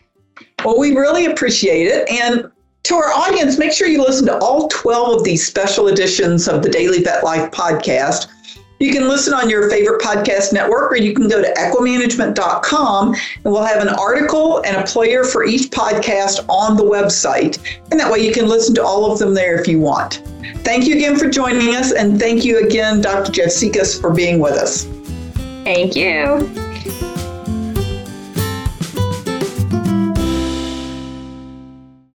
Well, 0.64 0.78
we 0.78 0.94
really 0.94 1.26
appreciate 1.26 1.86
it. 1.86 2.08
And 2.10 2.50
to 2.84 2.94
our 2.94 3.12
audience, 3.12 3.58
make 3.58 3.72
sure 3.72 3.86
you 3.86 4.02
listen 4.02 4.26
to 4.26 4.38
all 4.38 4.68
12 4.68 5.18
of 5.18 5.24
these 5.24 5.46
special 5.46 5.88
editions 5.88 6.48
of 6.48 6.62
the 6.62 6.70
Daily 6.70 7.02
Vet 7.02 7.22
Life 7.22 7.50
podcast. 7.50 8.28
You 8.80 8.90
can 8.92 9.08
listen 9.08 9.34
on 9.34 9.50
your 9.50 9.68
favorite 9.68 10.00
podcast 10.00 10.54
network, 10.54 10.90
or 10.90 10.96
you 10.96 11.12
can 11.12 11.28
go 11.28 11.42
to 11.42 11.52
equimanagement.com 11.58 13.14
and 13.14 13.44
we'll 13.44 13.62
have 13.62 13.82
an 13.82 13.90
article 13.90 14.62
and 14.64 14.74
a 14.74 14.84
player 14.84 15.22
for 15.22 15.44
each 15.44 15.70
podcast 15.70 16.46
on 16.48 16.78
the 16.78 16.82
website. 16.82 17.58
And 17.90 18.00
that 18.00 18.10
way 18.10 18.26
you 18.26 18.32
can 18.32 18.48
listen 18.48 18.74
to 18.76 18.82
all 18.82 19.12
of 19.12 19.18
them 19.18 19.34
there 19.34 19.60
if 19.60 19.68
you 19.68 19.78
want. 19.78 20.22
Thank 20.64 20.86
you 20.86 20.94
again 20.94 21.18
for 21.18 21.28
joining 21.28 21.74
us, 21.74 21.92
and 21.92 22.18
thank 22.18 22.42
you 22.42 22.66
again, 22.66 23.02
Dr. 23.02 23.30
Javsicas, 23.30 24.00
for 24.00 24.10
being 24.10 24.38
with 24.38 24.54
us. 24.54 24.84
Thank 25.64 25.94
you. 25.94 26.69